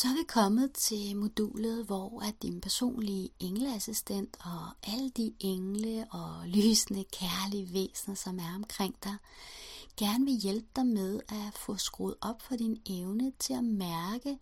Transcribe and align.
Så 0.00 0.08
er 0.08 0.12
vi 0.12 0.24
kommet 0.28 0.72
til 0.72 1.16
modulet, 1.16 1.86
hvor 1.86 2.22
at 2.22 2.42
din 2.42 2.60
personlige 2.60 3.30
engleassistent 3.40 4.36
og 4.40 4.92
alle 4.92 5.10
de 5.10 5.32
engle 5.40 6.06
og 6.10 6.46
lysende, 6.46 7.04
kærlige 7.04 7.72
væsener, 7.72 8.14
som 8.14 8.38
er 8.38 8.54
omkring 8.54 8.94
dig, 9.04 9.16
gerne 9.96 10.24
vil 10.24 10.34
hjælpe 10.34 10.66
dig 10.76 10.86
med 10.86 11.20
at 11.28 11.58
få 11.58 11.76
skruet 11.76 12.14
op 12.20 12.42
for 12.42 12.56
din 12.56 12.80
evne 12.86 13.32
til 13.38 13.52
at 13.52 13.64
mærke, 13.64 14.38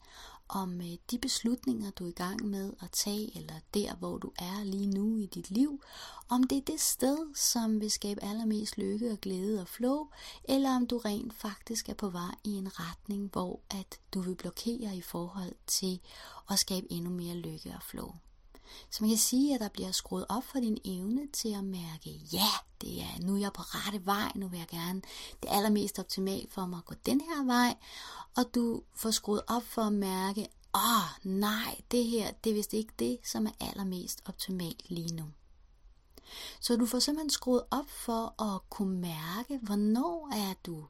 om 0.48 0.80
øh, 0.80 0.96
de 1.10 1.18
beslutninger, 1.18 1.90
du 1.90 2.04
er 2.04 2.08
i 2.08 2.12
gang 2.12 2.46
med 2.46 2.72
at 2.82 2.90
tage, 2.90 3.36
eller 3.38 3.54
der, 3.74 3.94
hvor 3.94 4.18
du 4.18 4.32
er 4.38 4.64
lige 4.64 4.86
nu 4.86 5.16
i 5.16 5.26
dit 5.26 5.50
liv, 5.50 5.82
om 6.28 6.44
det 6.44 6.58
er 6.58 6.62
det 6.62 6.80
sted, 6.80 7.34
som 7.34 7.80
vil 7.80 7.90
skabe 7.90 8.24
allermest 8.24 8.78
lykke 8.78 9.10
og 9.10 9.20
glæde 9.20 9.60
og 9.60 9.68
flow, 9.68 10.08
eller 10.44 10.76
om 10.76 10.86
du 10.86 10.98
rent 10.98 11.34
faktisk 11.34 11.88
er 11.88 11.94
på 11.94 12.08
vej 12.08 12.34
i 12.44 12.50
en 12.50 12.80
retning, 12.80 13.30
hvor 13.32 13.60
at 13.70 14.00
du 14.14 14.20
vil 14.20 14.34
blokere 14.34 14.96
i 14.96 15.02
forhold 15.02 15.54
til 15.66 16.00
at 16.50 16.58
skabe 16.58 16.86
endnu 16.92 17.10
mere 17.10 17.34
lykke 17.34 17.74
og 17.76 17.82
flow. 17.82 18.14
Så 18.90 18.98
man 19.00 19.10
kan 19.10 19.18
sige, 19.18 19.54
at 19.54 19.60
der 19.60 19.68
bliver 19.68 19.92
skruet 19.92 20.26
op 20.28 20.44
for 20.44 20.60
din 20.60 20.78
evne 20.84 21.28
til 21.32 21.54
at 21.54 21.64
mærke, 21.64 22.10
ja, 22.32 22.50
det 22.80 23.00
er, 23.00 23.20
nu 23.20 23.34
er 23.34 23.40
jeg 23.40 23.52
på 23.52 23.62
rette 23.62 24.06
vej, 24.06 24.32
nu 24.34 24.48
vil 24.48 24.58
jeg 24.58 24.68
gerne, 24.68 25.02
det 25.42 25.48
allermest 25.50 25.98
optimalt 25.98 26.52
for 26.52 26.66
mig 26.66 26.78
at 26.78 26.84
gå 26.84 26.94
den 27.06 27.20
her 27.20 27.44
vej, 27.44 27.76
og 28.36 28.54
du 28.54 28.82
får 28.94 29.10
skruet 29.10 29.42
op 29.46 29.62
for 29.62 29.82
at 29.82 29.92
mærke, 29.92 30.48
åh 30.74 30.80
oh, 30.80 31.30
nej, 31.30 31.80
det 31.90 32.04
her, 32.04 32.30
det 32.44 32.50
er 32.50 32.54
vist 32.54 32.72
ikke 32.72 32.92
det, 32.98 33.18
som 33.24 33.46
er 33.46 33.52
allermest 33.60 34.22
optimalt 34.26 34.90
lige 34.90 35.14
nu. 35.14 35.24
Så 36.60 36.76
du 36.76 36.86
får 36.86 36.98
simpelthen 36.98 37.30
skruet 37.30 37.62
op 37.70 37.88
for 37.88 38.42
at 38.42 38.70
kunne 38.70 39.00
mærke, 39.00 39.58
hvornår 39.62 40.28
er 40.32 40.54
du 40.66 40.84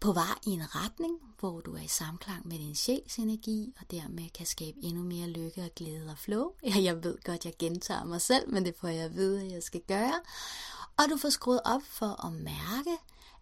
på 0.00 0.12
vej 0.12 0.38
i 0.46 0.50
en 0.50 0.74
retning, 0.74 1.18
hvor 1.40 1.60
du 1.60 1.74
er 1.74 1.80
i 1.80 1.88
samklang 1.88 2.48
med 2.48 2.58
din 2.58 2.74
sjæls 2.74 3.16
energi, 3.16 3.74
og 3.80 3.90
dermed 3.90 4.30
kan 4.34 4.46
skabe 4.46 4.78
endnu 4.82 5.02
mere 5.02 5.28
lykke 5.28 5.62
og 5.62 5.74
glæde 5.76 6.10
og 6.10 6.18
flow. 6.18 6.50
Ja, 6.68 6.82
jeg 6.82 7.04
ved 7.04 7.18
godt, 7.24 7.44
jeg 7.44 7.52
gentager 7.58 8.04
mig 8.04 8.20
selv, 8.20 8.52
men 8.52 8.64
det 8.64 8.74
får 8.80 8.88
jeg 8.88 9.04
at 9.04 9.14
vide, 9.14 9.42
at 9.42 9.52
jeg 9.52 9.62
skal 9.62 9.80
gøre. 9.88 10.20
Og 10.96 11.04
du 11.10 11.16
får 11.16 11.28
skruet 11.28 11.60
op 11.64 11.82
for 11.82 12.26
at 12.26 12.32
mærke, 12.32 12.96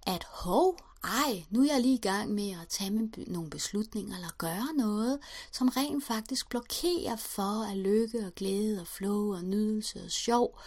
at 0.07 0.25
hov, 0.25 0.79
ej, 1.05 1.45
nu 1.51 1.63
er 1.63 1.73
jeg 1.73 1.81
lige 1.81 1.95
i 1.95 2.01
gang 2.01 2.31
med 2.31 2.51
at 2.51 2.69
tage 2.69 3.11
nogle 3.27 3.51
beslutninger 3.51 4.15
eller 4.15 4.31
gøre 4.39 4.75
noget, 4.77 5.19
som 5.53 5.69
rent 5.69 6.05
faktisk 6.05 6.49
blokerer 6.49 7.17
for, 7.17 7.71
at 7.71 7.77
lykke 7.77 8.27
og 8.27 8.35
glæde 8.35 8.81
og 8.81 8.87
flow 8.87 9.35
og 9.35 9.45
nydelse 9.45 10.05
og 10.05 10.11
sjov 10.11 10.59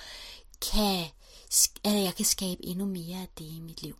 kan, 0.72 1.05
at 1.83 2.03
jeg 2.03 2.14
kan 2.16 2.26
skabe 2.26 2.66
endnu 2.66 2.86
mere 2.86 3.17
af 3.22 3.30
det 3.38 3.45
i 3.45 3.59
mit 3.59 3.81
liv. 3.81 3.95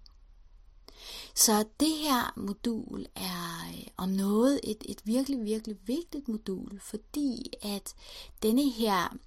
Så 1.36 1.66
det 1.80 1.90
her 1.90 2.34
modul 2.38 3.06
er 3.16 3.74
øh, 3.74 3.88
om 3.98 4.10
noget 4.10 4.60
et, 4.64 4.84
et 4.90 5.02
virkelig, 5.04 5.44
virkelig 5.44 5.78
vigtigt 5.86 6.28
modul, 6.28 6.80
fordi 6.80 7.54
at 7.62 7.94
denne 8.44 8.70
her 8.70 9.18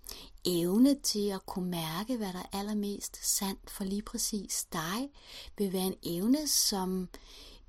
evne 0.45 0.95
til 0.95 1.29
at 1.29 1.47
kunne 1.47 1.71
mærke, 1.71 2.17
hvad 2.17 2.33
der 2.33 2.39
er 2.39 2.59
allermest 2.59 3.37
sandt 3.37 3.71
for 3.71 3.85
lige 3.85 4.03
præcis 4.03 4.67
dig, 4.73 5.11
vil 5.59 5.73
være 5.73 5.87
en 5.87 5.97
evne, 6.03 6.49
som 6.49 7.09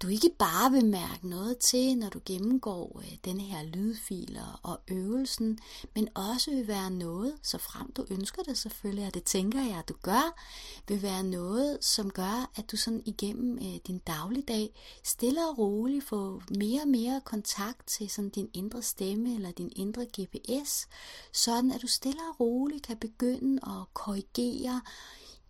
du 0.01 0.07
ikke 0.07 0.29
bare 0.39 0.71
vil 0.71 0.85
mærke 0.85 1.29
noget 1.29 1.57
til, 1.57 1.97
når 1.97 2.09
du 2.09 2.19
gennemgår 2.25 3.01
øh, 3.03 3.17
denne 3.25 3.41
her 3.43 3.63
lydfiler 3.63 4.59
og 4.63 4.79
øvelsen, 4.87 5.59
men 5.95 6.09
også 6.15 6.51
vil 6.51 6.67
være 6.67 6.91
noget, 6.91 7.35
så 7.43 7.57
frem 7.57 7.91
du 7.91 8.05
ønsker 8.09 8.43
det 8.43 8.57
selvfølgelig, 8.57 9.07
og 9.07 9.13
det 9.13 9.23
tænker 9.23 9.61
jeg, 9.61 9.77
at 9.77 9.89
du 9.89 9.93
gør, 10.01 10.39
vil 10.87 11.01
være 11.01 11.23
noget, 11.23 11.77
som 11.81 12.11
gør, 12.11 12.51
at 12.55 12.71
du 12.71 12.77
sådan 12.77 13.03
igennem 13.05 13.57
øh, 13.57 13.79
din 13.87 13.97
dagligdag 13.97 14.69
stille 15.03 15.49
og 15.49 15.57
roligt 15.57 16.05
får 16.05 16.41
mere 16.59 16.81
og 16.81 16.87
mere 16.87 17.21
kontakt 17.25 17.87
til 17.87 18.09
sådan 18.09 18.29
din 18.29 18.49
indre 18.53 18.81
stemme 18.81 19.35
eller 19.35 19.51
din 19.51 19.71
indre 19.75 20.05
GPS, 20.05 20.87
sådan 21.31 21.71
at 21.71 21.81
du 21.81 21.87
stille 21.87 22.19
og 22.29 22.39
roligt 22.39 22.87
kan 22.87 22.97
begynde 22.97 23.61
at 23.65 23.93
korrigere 23.93 24.81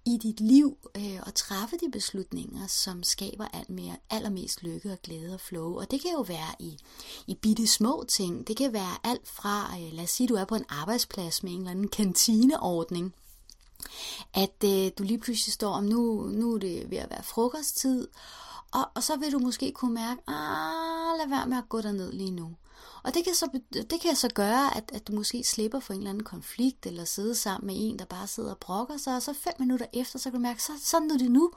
i 0.06 0.18
dit 0.18 0.40
liv 0.40 0.78
øh, 0.98 1.20
og 1.26 1.36
træffe 1.36 1.78
de 1.78 1.92
beslutninger, 1.92 2.68
som 2.68 3.04
skaber 3.04 3.48
alt 3.54 3.70
mere, 3.70 3.98
allermest 4.10 4.64
lykke 4.64 4.92
og 4.92 5.02
glæde 5.04 5.34
og 5.34 5.40
flow. 5.40 5.80
Og 5.80 5.92
det 5.92 6.02
kan 6.02 6.12
jo 6.12 6.22
være 6.22 6.56
i, 6.60 6.78
i 7.28 7.36
bitte 7.36 7.68
små 7.68 8.06
ting. 8.08 8.48
Det 8.48 8.58
kan 8.58 8.74
være 8.74 8.98
alt 9.04 9.28
fra, 9.28 9.78
øh, 9.80 9.94
lad 9.94 10.04
os 10.04 10.10
sige, 10.10 10.28
du 10.28 10.36
er 10.36 10.46
på 10.46 10.56
en 10.56 10.66
arbejdsplads 10.70 11.44
med 11.44 11.52
en 11.52 11.58
eller 11.58 11.72
anden 11.72 11.88
kantineordning, 11.88 13.14
at 14.34 14.64
øh, 14.66 14.92
du 14.98 15.04
lige 15.04 15.20
pludselig 15.20 15.54
står 15.54 15.72
om, 15.72 15.84
nu, 15.84 16.30
nu 16.34 16.54
er 16.54 16.60
det 16.60 16.92
ved 16.92 16.98
at 16.98 17.10
være 17.10 17.24
frokosttid, 17.24 18.08
og, 18.72 18.90
og 18.96 19.04
så 19.04 19.16
vil 19.16 19.32
du 19.32 19.40
måske 19.40 19.72
kunne 19.72 19.94
mærke, 19.94 20.22
ah, 20.28 21.18
lad 21.18 21.30
være 21.30 21.48
med 21.48 21.58
at 21.58 21.70
gå 21.70 21.82
derned 21.82 22.12
lige 22.12 22.32
nu. 22.32 22.56
Og 23.06 23.14
det 23.14 23.24
kan 23.24 23.34
så, 23.34 23.60
det 23.74 24.02
kan 24.02 24.16
så 24.16 24.30
gøre, 24.36 24.78
at, 24.78 24.92
at 24.94 25.08
du 25.08 25.14
måske 25.14 25.44
slipper 25.44 25.80
for 25.80 25.94
en 25.94 26.00
eller 26.00 26.10
anden 26.10 26.24
konflikt, 26.24 26.86
eller 26.86 27.06
sidde 27.06 27.36
sammen 27.36 27.68
med 27.68 27.76
en, 27.78 28.00
der 28.00 28.06
bare 28.06 28.28
sidder 28.28 28.52
og 28.52 28.58
brokker 28.58 28.98
sig, 28.98 29.16
og 29.16 29.22
så 29.22 29.34
fem 29.34 29.54
minutter 29.60 29.86
efter, 29.94 30.20
så 30.20 30.24
kan 30.24 30.34
du 30.34 30.42
mærke, 30.42 30.64
så 30.64 30.72
sådan 30.84 31.12
er 31.12 31.18
det 31.18 31.32
nu. 31.32 31.52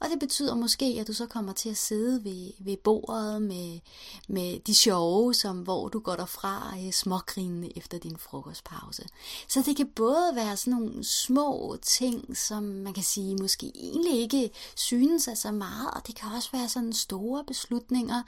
Og 0.00 0.08
det 0.10 0.18
betyder 0.18 0.54
måske, 0.54 0.96
at 1.00 1.06
du 1.06 1.12
så 1.12 1.26
kommer 1.26 1.52
til 1.52 1.68
at 1.68 1.76
sidde 1.76 2.24
ved, 2.24 2.50
ved 2.58 2.76
bordet 2.76 3.42
med, 3.42 3.80
med 4.28 4.60
de 4.60 4.74
sjove, 4.74 5.34
som, 5.34 5.58
hvor 5.58 5.88
du 5.88 5.98
går 5.98 6.16
derfra 6.16 6.74
øh, 6.86 6.92
smågrinende 6.92 7.78
efter 7.78 7.98
din 7.98 8.16
frokostpause. 8.18 9.02
Så 9.48 9.62
det 9.66 9.76
kan 9.76 9.86
både 9.86 10.32
være 10.34 10.56
sådan 10.56 10.80
nogle 10.80 11.04
små 11.04 11.76
ting, 11.82 12.36
som 12.36 12.62
man 12.62 12.94
kan 12.94 13.04
sige 13.04 13.36
måske 13.36 13.72
egentlig 13.74 14.20
ikke 14.20 14.50
synes 14.76 15.28
er 15.28 15.34
så 15.34 15.52
meget, 15.52 15.90
og 15.90 16.06
det 16.06 16.14
kan 16.14 16.32
også 16.36 16.48
være 16.52 16.68
sådan 16.68 16.92
store 16.92 17.44
beslutninger, 17.44 18.22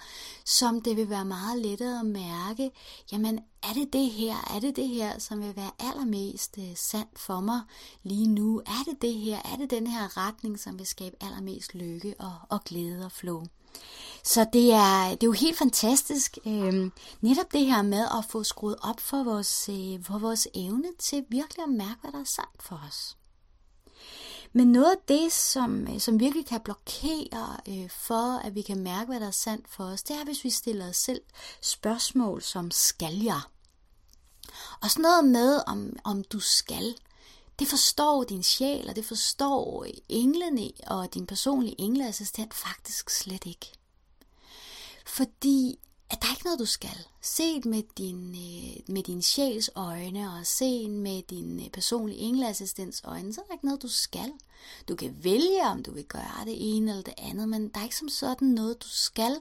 som 0.45 0.81
det 0.81 0.97
vil 0.97 1.11
være 1.11 1.25
meget 1.25 1.59
lettere 1.59 2.01
at 2.01 2.07
mærke, 2.07 2.64
tænke, 2.65 2.77
jamen 3.13 3.39
er 3.63 3.73
det 3.75 3.93
det 3.93 4.11
her, 4.11 4.55
er 4.57 4.61
det 4.61 4.77
det 4.77 4.89
her, 4.89 5.19
som 5.19 5.41
vil 5.41 5.57
være 5.57 5.71
allermest 5.79 6.59
øh, 6.59 6.77
sandt 6.77 7.19
for 7.19 7.41
mig 7.41 7.61
lige 8.03 8.27
nu? 8.27 8.59
Er 8.59 8.85
det 8.87 9.03
det 9.03 9.15
her, 9.15 9.39
er 9.53 9.57
det 9.57 9.71
den 9.71 9.87
her 9.87 10.17
retning, 10.17 10.61
som 10.61 10.79
vil 10.79 10.87
skabe 10.87 11.17
allermest 11.21 11.75
lykke 11.75 12.15
og, 12.19 12.35
og 12.49 12.65
glæde 12.65 13.05
og 13.05 13.13
flow? 13.13 13.45
Så 14.25 14.47
det 14.53 14.73
er, 14.73 15.09
det 15.11 15.23
er 15.23 15.27
jo 15.27 15.33
helt 15.33 15.59
fantastisk, 15.59 16.39
øh, 16.47 16.91
netop 17.21 17.53
det 17.53 17.67
her 17.67 17.83
med 17.83 18.07
at 18.19 18.25
få 18.29 18.43
skruet 18.43 18.77
op 18.83 19.01
for 19.01 19.25
vores, 19.25 19.69
øh, 19.69 20.05
for 20.05 20.19
vores 20.19 20.49
evne 20.55 20.89
til 20.99 21.25
virkelig 21.29 21.63
at 21.63 21.69
mærke, 21.73 22.01
hvad 22.01 22.13
der 22.13 22.21
er 22.21 22.25
sandt 22.25 22.63
for 22.63 22.81
os. 22.89 23.17
Men 24.57 24.73
noget 24.73 24.91
af 24.91 24.99
det, 25.09 25.33
som, 25.33 25.89
øh, 25.89 26.01
som 26.01 26.21
virkelig 26.21 26.47
kan 26.47 26.61
blokere 26.61 27.57
øh, 27.69 27.91
for, 27.91 28.39
at 28.39 28.55
vi 28.55 28.63
kan 28.63 28.79
mærke, 28.79 29.07
hvad 29.07 29.21
der 29.21 29.27
er 29.27 29.31
sandt 29.31 29.69
for 29.69 29.85
os, 29.85 30.03
det 30.03 30.17
er, 30.17 30.25
hvis 30.25 30.45
vi 30.45 30.51
stiller 30.51 30.89
os 30.89 30.97
selv 30.97 31.21
spørgsmål 31.61 32.43
som, 32.43 32.71
skal 32.71 33.15
jeg? 33.15 33.41
Og 34.81 34.91
sådan 34.91 35.03
noget 35.03 35.25
med, 35.25 35.61
om, 35.67 35.97
om 36.05 36.25
du 36.25 36.41
skal, 36.41 36.95
det 37.59 37.69
forstår 37.69 38.25
din 38.25 38.43
sjæl, 38.43 38.89
og 38.89 38.97
det 38.97 39.05
forstår 39.05 39.87
englene 40.09 40.71
og 40.87 41.15
din 41.15 41.27
personlige 41.27 41.81
engleassistent 41.81 42.55
faktisk 42.55 43.11
slet 43.11 43.47
ikke. 43.47 43.73
Fordi 45.07 45.79
at 46.15 46.23
der 46.23 46.29
er 46.29 46.33
ikke 46.33 46.45
noget, 46.45 46.59
du 46.59 46.67
skal. 46.67 46.99
Set 47.23 47.65
med 47.65 47.83
din, 47.99 48.31
øh, 48.31 48.95
med 48.95 49.03
din 49.03 49.23
sjæls 49.23 49.71
øjne, 49.75 50.33
og 50.33 50.47
set 50.47 50.91
med 50.91 51.23
din 51.23 51.61
øh, 51.61 51.71
personlige 51.71 52.19
engleassistens 52.19 53.03
øjne, 53.05 53.35
så 53.35 53.41
er 53.41 53.45
der 53.45 53.53
ikke 53.53 53.67
noget, 53.67 53.83
du 53.83 53.89
skal. 53.89 54.33
Du 54.89 54.95
kan 54.95 55.17
vælge, 55.23 55.63
om 55.63 55.83
du 55.83 55.93
vil 55.95 56.05
gøre 56.05 56.45
det 56.45 56.77
ene 56.77 56.91
eller 56.91 57.03
det 57.03 57.15
andet, 57.19 57.49
men 57.49 57.69
der 57.69 57.81
er 57.81 57.85
ikke 57.85 57.97
som 57.97 58.09
sådan 58.09 58.49
noget, 58.49 58.83
du 58.83 58.89
skal. 58.89 59.37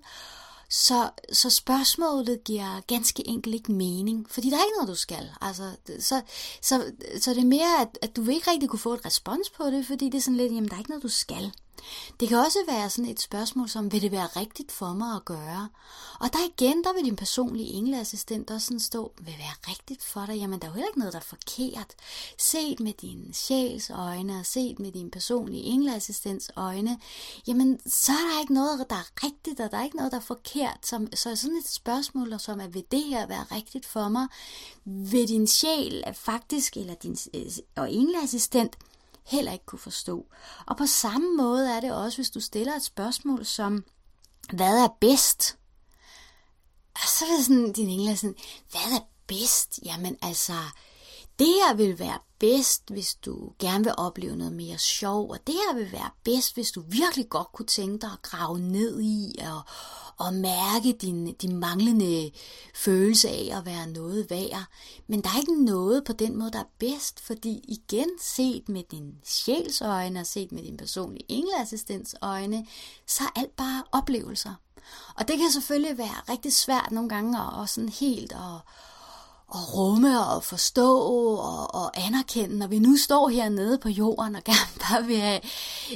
Så, 0.70 1.10
så 1.32 1.50
spørgsmålet 1.50 2.44
giver 2.44 2.82
ganske 2.88 3.28
enkelt 3.28 3.56
ikke 3.56 3.72
mening, 3.72 4.30
fordi 4.30 4.50
der 4.50 4.58
er 4.58 4.64
ikke 4.64 4.78
noget, 4.78 4.90
du 4.90 4.96
skal. 4.96 5.32
Altså, 5.42 5.72
så, 6.00 6.22
så, 6.62 6.92
så 7.22 7.34
det 7.34 7.40
er 7.40 7.46
mere, 7.46 7.82
at, 7.82 7.98
at 8.02 8.16
du 8.16 8.22
vil 8.22 8.36
ikke 8.36 8.52
rigtig 8.52 8.70
kunne 8.70 8.80
få 8.80 8.94
et 8.94 9.06
respons 9.06 9.50
på 9.50 9.64
det, 9.64 9.86
fordi 9.86 10.06
det 10.06 10.18
er 10.18 10.22
sådan 10.22 10.38
lidt, 10.38 10.54
jamen 10.54 10.70
der 10.70 10.76
er 10.76 10.80
ikke 10.80 10.92
noget, 10.92 11.04
du 11.04 11.10
skal. 11.10 11.52
Det 12.20 12.30
kan 12.30 12.38
også 12.38 12.60
være 12.68 12.90
sådan 12.90 13.12
et 13.12 13.20
spørgsmål 13.20 13.70
som, 13.70 13.92
vil 13.92 14.02
det 14.02 14.12
være 14.12 14.28
rigtigt 14.28 14.72
for 14.72 14.94
mig 14.94 15.16
at 15.16 15.26
gøre? 15.26 15.70
Og 16.20 16.34
der 16.34 16.40
igen, 16.58 16.84
der 16.84 16.94
vil 16.94 17.06
din 17.06 17.16
personlige 17.16 17.74
engleassistent 17.74 18.52
også 18.52 18.68
sådan 18.68 18.80
stå, 18.80 19.14
vil 19.18 19.34
det 19.34 19.40
være 19.40 19.72
rigtigt 19.74 20.04
for 20.04 20.26
dig? 20.26 20.36
Jamen, 20.36 20.60
der 20.60 20.68
er 20.68 20.72
jo 20.72 20.76
heller 20.76 20.88
ikke 20.88 21.00
noget, 21.00 21.14
der 21.14 21.20
er 21.20 21.24
forkert. 21.24 21.96
Set 22.38 22.80
med 22.80 22.94
din 22.94 23.34
sjæls 23.34 23.90
øjne, 23.90 24.40
og 24.40 24.46
set 24.46 24.80
med 24.80 24.92
din 24.92 25.12
personlige 25.12 25.64
engleassistents 25.64 26.52
øjne, 26.56 27.00
jamen, 27.48 27.80
så 27.86 28.12
er 28.12 28.34
der 28.34 28.42
ikke 28.42 28.54
noget, 28.54 28.86
der 28.90 28.96
er 28.96 29.24
rigtigt, 29.24 29.60
og 29.60 29.72
der 29.72 29.78
er 29.78 29.84
ikke 29.84 29.98
noget, 29.98 30.12
der 30.12 30.18
er 30.18 30.22
forkert. 30.22 30.78
Som, 30.82 31.08
så 31.16 31.36
sådan 31.36 31.58
et 31.58 31.68
spørgsmål 31.68 32.40
som, 32.40 32.60
at 32.60 32.74
vil 32.74 32.86
det 32.92 33.04
her 33.04 33.28
være 33.28 33.46
rigtigt 33.52 33.86
for 33.86 34.08
mig? 34.10 34.28
Vil 34.86 35.28
din 35.28 35.48
sjæl 35.48 36.04
faktisk, 36.14 36.78
eller 36.78 36.94
din 36.94 37.18
øh, 37.34 37.52
og 37.76 37.94
engleassistent, 37.94 38.78
heller 39.26 39.52
ikke 39.52 39.66
kunne 39.66 39.80
forstå. 39.80 40.26
Og 40.68 40.78
på 40.78 40.86
samme 40.86 41.38
måde 41.38 41.72
er 41.72 41.80
det 41.80 41.92
også, 41.94 42.18
hvis 42.18 42.30
du 42.30 42.40
stiller 42.40 42.76
et 42.76 42.84
spørgsmål 42.84 43.46
som, 43.46 43.84
hvad 44.54 44.84
er 44.84 44.88
bedst? 45.02 45.58
Og 46.96 47.08
så 47.08 47.26
er 47.26 47.36
det 47.38 47.46
sådan, 47.46 47.72
din 47.72 47.90
engel 47.90 48.18
sådan, 48.18 48.36
hvad 48.72 49.00
er 49.00 49.04
bedst? 49.28 49.80
Jamen 49.86 50.18
altså, 50.22 50.54
det 51.40 51.48
her 51.48 51.74
vil 51.74 52.00
være 52.00 52.20
bedst, 52.40 52.90
hvis 52.90 53.16
du 53.16 53.52
gerne 53.60 53.84
vil 53.84 53.94
opleve 53.98 54.36
noget 54.36 54.54
mere 54.54 54.78
sjov, 54.78 55.30
og 55.30 55.48
det 55.48 55.56
her 55.56 55.76
vil 55.76 55.92
være 55.92 56.10
bedst, 56.24 56.54
hvis 56.54 56.72
du 56.72 56.84
virkelig 56.88 57.30
godt 57.30 57.52
kunne 57.54 57.66
tænke 57.66 58.02
dig 58.02 58.10
at 58.14 58.22
grave 58.22 58.60
ned 58.60 59.02
i 59.02 59.36
og, 59.40 59.62
og 60.18 60.34
mærke 60.34 60.92
din, 61.02 61.34
din 61.34 61.58
manglende 61.58 62.32
følelse 62.76 63.30
af 63.30 63.50
at 63.58 63.66
være 63.66 63.88
noget 63.88 64.30
værd. 64.30 64.66
Men 65.08 65.22
der 65.22 65.30
er 65.30 65.40
ikke 65.40 65.66
noget 65.66 66.04
på 66.04 66.14
den 66.14 66.38
måde, 66.38 66.52
der 66.52 66.60
er 66.60 66.74
bedst, 66.80 67.20
fordi 67.20 67.60
igen 67.68 68.10
set 68.22 68.70
med 68.70 68.84
din 68.92 69.14
sjæls 69.24 69.82
øjne 69.82 70.20
og 70.20 70.26
set 70.26 70.52
med 70.52 70.64
din 70.64 70.78
personlige 70.78 71.32
engleassistents 71.32 72.16
øjne, 72.22 72.66
så 73.08 73.24
er 73.24 73.40
alt 73.40 73.56
bare 73.56 73.84
oplevelser. 73.92 74.54
Og 75.16 75.28
det 75.28 75.38
kan 75.38 75.52
selvfølgelig 75.52 75.98
være 75.98 76.22
rigtig 76.30 76.54
svært 76.54 76.92
nogle 76.92 77.10
gange 77.10 77.40
at, 77.40 77.54
og 77.54 77.70
sådan 77.70 77.90
helt 77.90 78.32
at, 78.32 78.62
at 79.54 79.74
rumme 79.74 80.26
og 80.26 80.44
forstå 80.44 80.98
og, 81.36 81.76
og 81.76 82.06
anerkende, 82.06 82.58
når 82.58 82.68
vi 82.68 82.80
nu 82.80 82.98
står 82.98 83.30
hernede 83.30 83.78
på 83.78 83.90
jorden 83.90 84.36
og 84.36 84.44
gerne 84.52 84.80
bare 84.80 85.06
vil 85.06 85.18
have, 85.18 85.42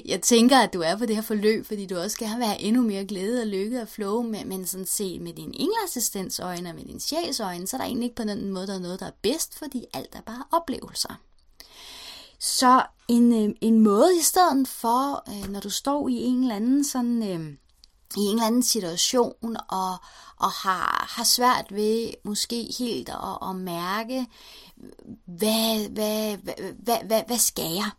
jeg 0.06 0.21
tænker, 0.21 0.57
at 0.57 0.74
du 0.74 0.81
er 0.81 0.95
på 0.95 1.06
det 1.06 1.15
her 1.15 1.24
forløb, 1.24 1.65
fordi 1.65 1.86
du 1.86 1.98
også 1.98 2.18
gerne 2.18 2.38
vil 2.38 2.45
have 2.45 2.62
endnu 2.62 2.81
mere 2.81 3.06
glæde 3.06 3.42
og 3.42 3.48
lykke 3.48 3.81
og 3.81 3.88
flow, 3.88 4.21
men, 4.21 4.50
men 4.50 4.68
sådan 4.68 4.86
set 4.86 5.21
med 5.21 5.33
din 5.33 5.54
engelassistens 5.59 6.39
øjne 6.39 6.69
og 6.69 6.75
med 6.75 6.86
din 6.86 7.00
sjæls 7.00 7.39
øjne, 7.39 7.68
så 7.68 7.75
er 7.75 7.80
der 7.80 7.86
egentlig 7.86 8.06
ikke 8.06 8.15
på 8.15 8.24
den 8.24 8.51
måde, 8.51 8.68
der 8.68 8.75
er 8.75 8.80
noget, 8.80 9.00
der 9.00 9.06
er 9.06 9.18
bedst, 9.21 9.57
fordi 9.57 9.86
alt 9.94 10.15
er 10.15 10.21
bare 10.21 10.44
oplevelser. 10.51 11.19
Så 12.39 12.83
en, 13.07 13.50
øh, 13.50 13.56
en 13.62 13.80
måde 13.80 14.18
i 14.18 14.21
stedet 14.21 14.68
for, 14.68 15.24
øh, 15.30 15.50
når 15.50 15.59
du 15.59 15.69
står 15.69 16.07
i 16.07 16.13
en 16.13 16.42
eller 16.42 16.56
anden 16.56 16.83
sådan... 16.83 17.24
Øh, 17.24 17.54
i 18.15 18.19
en 18.19 18.30
eller 18.30 18.48
anden 18.48 18.63
situation 18.63 19.57
og, 19.69 19.92
og 20.38 20.51
har, 20.51 21.06
har 21.18 21.24
svært 21.24 21.65
ved 21.69 22.12
måske 22.24 22.74
helt 22.80 23.09
at, 23.09 23.50
at 23.50 23.56
mærke, 23.56 24.27
hvad, 25.25 25.89
hvad, 25.89 26.38
hvad, 26.38 26.54
hvad, 26.83 26.98
hvad, 27.07 27.21
hvad 27.27 27.38
skal 27.38 27.71
jeg? 27.74 27.92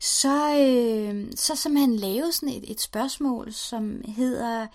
Så, 0.00 0.56
øh, 0.58 1.32
så 1.36 1.56
simpelthen 1.56 1.96
lave 1.96 2.32
sådan 2.32 2.48
et, 2.48 2.70
et 2.70 2.80
spørgsmål, 2.80 3.52
som 3.52 4.00
hedder, 4.16 4.66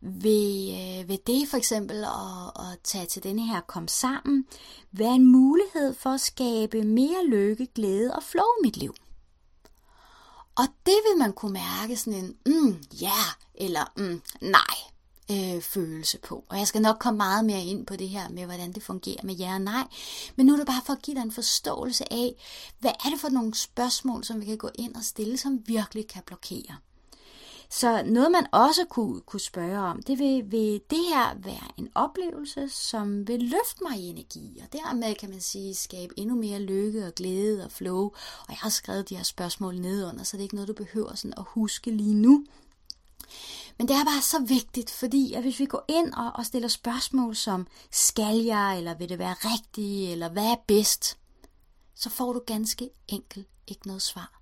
vil, 0.00 0.70
øh, 0.70 1.08
vil 1.08 1.18
det 1.26 1.48
for 1.48 1.56
eksempel 1.56 2.04
at, 2.04 2.72
at 2.72 2.78
tage 2.84 3.06
til 3.06 3.22
denne 3.22 3.46
her 3.46 3.60
kom 3.60 3.88
sammen, 3.88 4.44
være 4.92 5.14
en 5.14 5.26
mulighed 5.26 5.94
for 5.94 6.10
at 6.10 6.20
skabe 6.20 6.82
mere 6.82 7.26
lykke, 7.26 7.66
glæde 7.74 8.12
og 8.14 8.22
flow 8.22 8.44
i 8.44 8.62
mit 8.62 8.76
liv? 8.76 8.94
Og 10.56 10.64
det 10.86 10.96
vil 11.08 11.18
man 11.18 11.32
kunne 11.32 11.52
mærke 11.52 11.96
sådan 11.96 12.24
en, 12.24 12.36
mm, 12.46 12.82
ja, 13.00 13.06
yeah, 13.06 13.32
eller 13.54 13.84
mm, 13.96 14.22
nej, 14.40 14.76
øh, 15.30 15.62
følelse 15.62 16.18
på. 16.18 16.44
Og 16.48 16.58
jeg 16.58 16.66
skal 16.66 16.82
nok 16.82 16.96
komme 16.98 17.16
meget 17.16 17.44
mere 17.44 17.64
ind 17.64 17.86
på 17.86 17.96
det 17.96 18.08
her 18.08 18.28
med, 18.28 18.44
hvordan 18.44 18.72
det 18.72 18.82
fungerer 18.82 19.24
med 19.24 19.34
ja 19.34 19.54
og 19.54 19.60
nej. 19.60 19.84
Men 20.36 20.46
nu 20.46 20.52
er 20.52 20.56
det 20.56 20.66
bare 20.66 20.82
for 20.86 20.92
at 20.92 21.02
give 21.02 21.16
dig 21.16 21.22
en 21.22 21.32
forståelse 21.32 22.12
af, 22.12 22.34
hvad 22.78 22.92
er 23.04 23.10
det 23.10 23.20
for 23.20 23.28
nogle 23.28 23.54
spørgsmål, 23.54 24.24
som 24.24 24.40
vi 24.40 24.46
kan 24.46 24.58
gå 24.58 24.70
ind 24.74 24.94
og 24.94 25.04
stille, 25.04 25.36
som 25.36 25.62
virkelig 25.66 26.08
kan 26.08 26.22
blokere. 26.26 26.76
Så 27.74 28.02
noget 28.02 28.32
man 28.32 28.46
også 28.52 28.84
kunne, 28.84 29.20
kunne 29.20 29.40
spørge 29.40 29.78
om, 29.78 30.02
det 30.02 30.18
vil, 30.18 30.52
vil 30.52 30.80
det 30.90 30.98
her 31.08 31.34
være 31.38 31.70
en 31.76 31.88
oplevelse, 31.94 32.68
som 32.68 33.28
vil 33.28 33.40
løfte 33.40 33.84
mig 33.88 33.98
i 33.98 34.08
energi, 34.08 34.60
og 34.62 34.72
dermed 34.72 35.14
kan 35.14 35.30
man 35.30 35.40
sige, 35.40 35.74
skabe 35.74 36.18
endnu 36.18 36.34
mere 36.34 36.58
lykke 36.58 37.06
og 37.06 37.14
glæde 37.14 37.64
og 37.64 37.72
flow. 37.72 38.04
Og 38.40 38.48
jeg 38.48 38.56
har 38.56 38.68
skrevet 38.68 39.08
de 39.08 39.16
her 39.16 39.22
spørgsmål 39.22 39.76
nedunder, 39.76 40.24
så 40.24 40.36
det 40.36 40.40
er 40.40 40.44
ikke 40.44 40.54
noget, 40.54 40.68
du 40.68 40.74
behøver 40.74 41.14
sådan 41.14 41.34
at 41.36 41.44
huske 41.46 41.90
lige 41.90 42.14
nu. 42.14 42.44
Men 43.78 43.88
det 43.88 43.96
er 43.96 44.04
bare 44.04 44.22
så 44.22 44.44
vigtigt, 44.48 44.90
fordi 44.90 45.32
at 45.32 45.42
hvis 45.42 45.58
vi 45.60 45.66
går 45.66 45.84
ind 45.88 46.12
og, 46.12 46.32
og 46.34 46.46
stiller 46.46 46.68
spørgsmål 46.68 47.36
som, 47.36 47.66
skal 47.90 48.36
jeg, 48.36 48.78
eller 48.78 48.94
vil 48.94 49.08
det 49.08 49.18
være 49.18 49.34
rigtigt, 49.34 50.12
eller 50.12 50.28
hvad 50.28 50.46
er 50.46 50.62
bedst, 50.66 51.18
så 51.94 52.10
får 52.10 52.32
du 52.32 52.42
ganske 52.46 52.90
enkelt 53.08 53.48
ikke 53.66 53.86
noget 53.86 54.02
svar. 54.02 54.40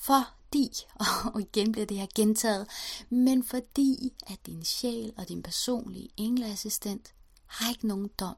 For 0.00 0.37
fordi, 0.48 0.70
og 1.34 1.40
igen 1.40 1.72
bliver 1.72 1.86
det 1.86 1.96
her 1.96 2.06
gentaget, 2.14 2.66
men 3.10 3.44
fordi 3.44 4.12
at 4.26 4.46
din 4.46 4.64
sjæl 4.64 5.12
og 5.16 5.28
din 5.28 5.42
personlige 5.42 6.08
engleassistent 6.16 7.14
har 7.46 7.70
ikke 7.70 7.86
nogen 7.86 8.08
dom. 8.20 8.36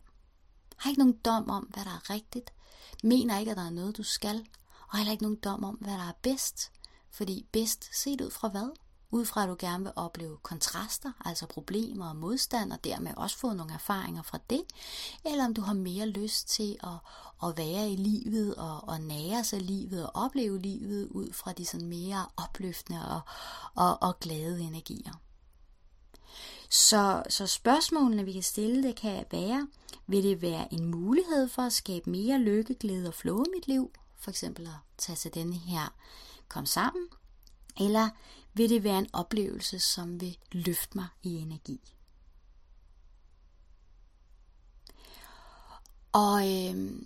Har 0.76 0.90
ikke 0.90 0.98
nogen 0.98 1.18
dom 1.24 1.50
om, 1.50 1.64
hvad 1.64 1.84
der 1.84 1.90
er 1.90 2.10
rigtigt. 2.10 2.52
Mener 3.02 3.38
ikke, 3.38 3.50
at 3.50 3.56
der 3.56 3.66
er 3.66 3.70
noget, 3.70 3.96
du 3.96 4.02
skal. 4.02 4.46
Og 4.88 4.98
heller 4.98 5.12
ikke 5.12 5.22
nogen 5.22 5.36
dom 5.36 5.64
om, 5.64 5.74
hvad 5.74 5.92
der 5.92 6.08
er 6.08 6.18
bedst. 6.22 6.70
Fordi 7.10 7.46
bedst 7.52 8.02
set 8.02 8.20
ud 8.20 8.30
fra 8.30 8.48
hvad? 8.48 8.76
Ud 9.10 9.24
fra 9.24 9.42
at 9.42 9.48
du 9.48 9.56
gerne 9.58 9.84
vil 9.84 9.92
opleve 9.96 10.36
kontraster, 10.42 11.12
altså 11.24 11.46
problemer 11.46 12.08
og 12.08 12.16
modstand, 12.16 12.72
og 12.72 12.84
dermed 12.84 13.12
også 13.16 13.38
få 13.38 13.52
nogle 13.52 13.74
erfaringer 13.74 14.22
fra 14.22 14.38
det, 14.50 14.62
eller 15.24 15.44
om 15.44 15.54
du 15.54 15.60
har 15.60 15.74
mere 15.74 16.06
lyst 16.06 16.48
til 16.48 16.76
at, 16.82 16.98
at 17.48 17.58
være 17.58 17.90
i 17.90 17.96
livet 17.96 18.54
og, 18.54 18.88
og 18.88 19.00
nære 19.00 19.44
sig 19.44 19.62
livet 19.62 20.06
og 20.06 20.24
opleve 20.24 20.58
livet 20.58 21.08
ud 21.08 21.32
fra 21.32 21.52
de 21.52 21.64
sådan 21.64 21.86
mere 21.86 22.26
opløftende 22.36 23.08
og, 23.08 23.20
og, 23.74 24.02
og 24.02 24.20
glade 24.20 24.60
energier. 24.60 25.12
Så, 26.70 27.22
så 27.28 27.46
spørgsmålene, 27.46 28.24
vi 28.24 28.32
kan 28.32 28.42
stille, 28.42 28.82
det 28.82 28.96
kan 28.96 29.24
være, 29.30 29.68
vil 30.06 30.22
det 30.22 30.42
være 30.42 30.74
en 30.74 30.84
mulighed 30.84 31.48
for 31.48 31.62
at 31.62 31.72
skabe 31.72 32.10
mere 32.10 32.38
lykke, 32.38 32.74
glæde 32.74 33.08
og 33.08 33.14
flow 33.14 33.44
i 33.44 33.48
mit 33.54 33.68
liv? 33.68 33.90
For 34.18 34.30
eksempel 34.30 34.66
at 34.66 34.72
tage 34.98 35.16
til 35.16 35.34
denne 35.34 35.54
her 35.54 35.94
kom 36.48 36.66
sammen. 36.66 37.08
Eller 37.80 38.08
vil 38.54 38.70
det 38.70 38.84
være 38.84 38.98
en 38.98 39.10
oplevelse, 39.12 39.78
som 39.78 40.20
vil 40.20 40.38
løfte 40.52 40.98
mig 40.98 41.06
i 41.22 41.36
energi. 41.36 41.80
Og, 46.12 46.48
øh, 46.48 47.02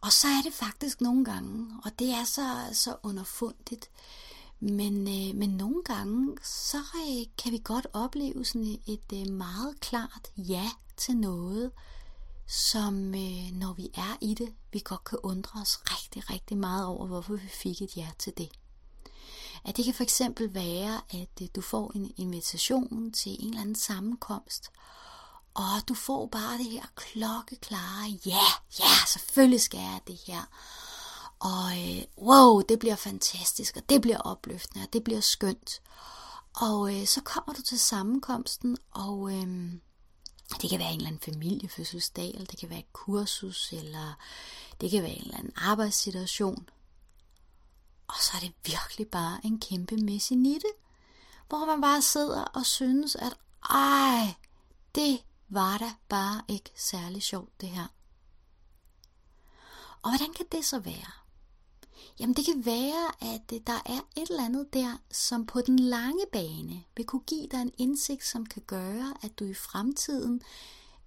og 0.00 0.12
så 0.12 0.28
er 0.28 0.42
det 0.44 0.52
faktisk 0.52 1.00
nogle 1.00 1.24
gange, 1.24 1.80
og 1.84 1.98
det 1.98 2.10
er 2.10 2.24
så, 2.24 2.68
så 2.72 2.96
underfundigt, 3.02 3.90
men, 4.60 5.08
øh, 5.08 5.36
men 5.36 5.50
nogle 5.50 5.82
gange, 5.84 6.36
så 6.42 6.78
øh, 6.78 7.26
kan 7.38 7.52
vi 7.52 7.60
godt 7.64 7.86
opleve 7.92 8.44
sådan 8.44 8.66
et, 8.66 8.80
et 8.86 9.28
øh, 9.28 9.34
meget 9.34 9.80
klart 9.80 10.32
ja 10.36 10.70
til 10.96 11.16
noget, 11.16 11.70
som 12.46 13.14
øh, 13.14 13.52
når 13.52 13.72
vi 13.72 13.90
er 13.94 14.16
i 14.20 14.34
det, 14.34 14.54
vi 14.72 14.80
godt 14.84 15.04
kan 15.04 15.18
undre 15.22 15.60
os 15.60 15.78
rigtig, 15.84 16.30
rigtig 16.30 16.58
meget 16.58 16.86
over, 16.86 17.06
hvorfor 17.06 17.34
vi 17.34 17.48
fik 17.48 17.82
et 17.82 17.96
ja 17.96 18.08
til 18.18 18.32
det. 18.38 18.48
At 19.64 19.76
det 19.76 19.84
kan 19.84 19.94
for 19.94 20.02
eksempel 20.02 20.54
være, 20.54 21.00
at 21.10 21.42
øh, 21.42 21.48
du 21.56 21.60
får 21.60 21.92
en 21.94 22.12
invitation 22.16 23.12
til 23.12 23.36
en 23.40 23.48
eller 23.48 23.60
anden 23.60 23.74
sammenkomst, 23.74 24.70
og 25.54 25.88
du 25.88 25.94
får 25.94 26.26
bare 26.26 26.58
det 26.58 26.66
her 26.66 26.86
klokkeklare, 26.96 28.18
ja, 28.26 28.46
ja, 28.78 28.94
selvfølgelig 29.06 29.60
skal 29.60 29.80
jeg 29.80 30.00
det 30.06 30.18
her. 30.26 30.42
Og 31.38 31.70
øh, 31.78 32.02
wow, 32.18 32.60
det 32.60 32.78
bliver 32.78 32.96
fantastisk, 32.96 33.76
og 33.76 33.82
det 33.88 34.00
bliver 34.00 34.18
opløftende, 34.18 34.86
og 34.86 34.92
det 34.92 35.04
bliver 35.04 35.20
skønt. 35.20 35.82
Og 36.56 37.00
øh, 37.00 37.06
så 37.06 37.20
kommer 37.20 37.54
du 37.54 37.62
til 37.62 37.78
sammenkomsten, 37.80 38.76
og 38.90 39.32
øh, 39.32 39.72
det 40.62 40.70
kan 40.70 40.78
være 40.78 40.90
en 40.90 40.96
eller 40.96 41.06
anden 41.06 41.32
familiefødselsdag, 41.34 42.30
eller 42.30 42.46
det 42.46 42.58
kan 42.58 42.70
være 42.70 42.78
et 42.78 42.92
kursus, 42.92 43.72
eller 43.72 44.18
det 44.80 44.90
kan 44.90 45.02
være 45.02 45.12
en 45.12 45.22
eller 45.22 45.38
anden 45.38 45.52
arbejdssituation. 45.56 46.68
Og 48.12 48.18
så 48.20 48.32
er 48.36 48.40
det 48.40 48.52
virkelig 48.66 49.08
bare 49.08 49.40
en 49.44 49.60
kæmpe 49.60 49.96
messinitte, 49.96 50.66
hvor 51.48 51.66
man 51.66 51.80
bare 51.80 52.02
sidder 52.02 52.44
og 52.44 52.66
synes, 52.66 53.16
at 53.16 53.36
ej, 53.70 54.34
det 54.94 55.24
var 55.48 55.78
da 55.78 55.92
bare 56.08 56.42
ikke 56.48 56.70
særlig 56.76 57.22
sjovt 57.22 57.60
det 57.60 57.68
her. 57.68 57.86
Og 60.02 60.10
hvordan 60.10 60.32
kan 60.32 60.46
det 60.52 60.64
så 60.64 60.78
være? 60.78 61.12
Jamen 62.20 62.36
det 62.36 62.44
kan 62.44 62.66
være, 62.66 63.32
at 63.34 63.52
øh, 63.52 63.60
der 63.66 63.82
er 63.86 64.00
et 64.16 64.30
eller 64.30 64.44
andet 64.44 64.74
der, 64.74 64.96
som 65.10 65.46
på 65.46 65.60
den 65.60 65.78
lange 65.78 66.24
bane 66.32 66.84
vil 66.96 67.06
kunne 67.06 67.22
give 67.26 67.46
dig 67.46 67.62
en 67.62 67.72
indsigt, 67.78 68.24
som 68.24 68.46
kan 68.46 68.62
gøre, 68.66 69.14
at 69.22 69.38
du 69.38 69.44
i 69.44 69.54
fremtiden 69.54 70.42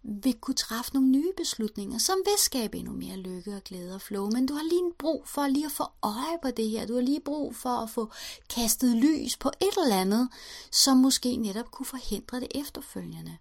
vil 0.08 0.34
kunne 0.34 0.56
træffe 0.56 0.94
nogle 0.94 1.10
nye 1.10 1.32
beslutninger, 1.38 1.98
som 1.98 2.18
vil 2.26 2.34
skabe 2.38 2.78
endnu 2.78 2.94
mere 2.94 3.18
lykke 3.18 3.56
og 3.56 3.64
glæde 3.64 3.96
og 3.96 4.02
flow. 4.02 4.30
Men 4.32 4.46
du 4.46 4.54
har 4.54 4.64
lige 4.64 4.94
brug 5.00 5.24
for 5.28 5.48
lige 5.48 5.66
at 5.66 5.72
få 5.72 5.84
øje 6.02 6.38
på 6.42 6.52
det 6.52 6.70
her. 6.70 6.86
Du 6.86 6.94
har 6.94 7.02
lige 7.02 7.20
brug 7.20 7.56
for 7.56 7.70
at 7.70 7.90
få 7.90 8.12
kastet 8.50 8.96
lys 8.96 9.38
på 9.38 9.52
et 9.62 9.84
eller 9.84 9.96
andet, 9.96 10.30
som 10.72 10.98
måske 10.98 11.36
netop 11.38 11.72
kunne 11.72 11.86
forhindre 11.86 12.40
det 12.40 12.48
efterfølgende. 12.56 13.38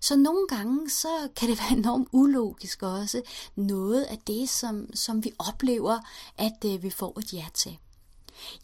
Så 0.00 0.16
nogle 0.16 0.46
gange, 0.48 0.90
så 0.90 1.28
kan 1.36 1.48
det 1.48 1.58
være 1.62 1.78
enormt 1.78 2.08
ulogisk 2.12 2.82
også, 2.82 3.22
noget 3.56 4.02
af 4.02 4.18
det, 4.26 4.48
som, 4.48 4.94
som 4.94 5.24
vi 5.24 5.32
oplever, 5.38 5.98
at 6.38 6.64
øh, 6.64 6.82
vi 6.82 6.90
får 6.90 7.18
et 7.18 7.32
ja 7.32 7.46
til. 7.54 7.78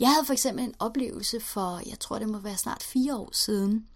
Jeg 0.00 0.08
havde 0.08 0.26
for 0.26 0.32
eksempel 0.32 0.64
en 0.64 0.74
oplevelse 0.78 1.40
for, 1.40 1.80
jeg 1.86 2.00
tror 2.00 2.18
det 2.18 2.28
må 2.28 2.38
være 2.38 2.56
snart 2.56 2.82
fire 2.82 3.16
år 3.16 3.30
siden, 3.32 3.86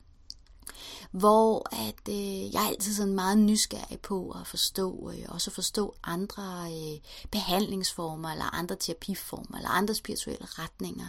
hvor 1.11 1.69
at 1.73 2.09
øh, 2.09 2.55
jeg 2.55 2.65
er 2.65 2.69
altid 2.69 2.95
sådan 2.95 3.15
meget 3.15 3.39
nysgerrig 3.39 4.01
på 4.01 4.31
at 4.41 4.47
forstå, 4.47 5.11
øh, 5.11 5.25
også 5.29 5.51
at 5.51 5.55
forstå 5.55 5.95
andre 6.05 6.69
øh, 6.71 6.99
behandlingsformer, 7.31 8.31
eller 8.31 8.55
andre 8.55 8.77
terapiformer, 8.77 9.57
eller 9.57 9.71
andre 9.71 9.95
spirituelle 9.95 10.47
retninger. 10.51 11.09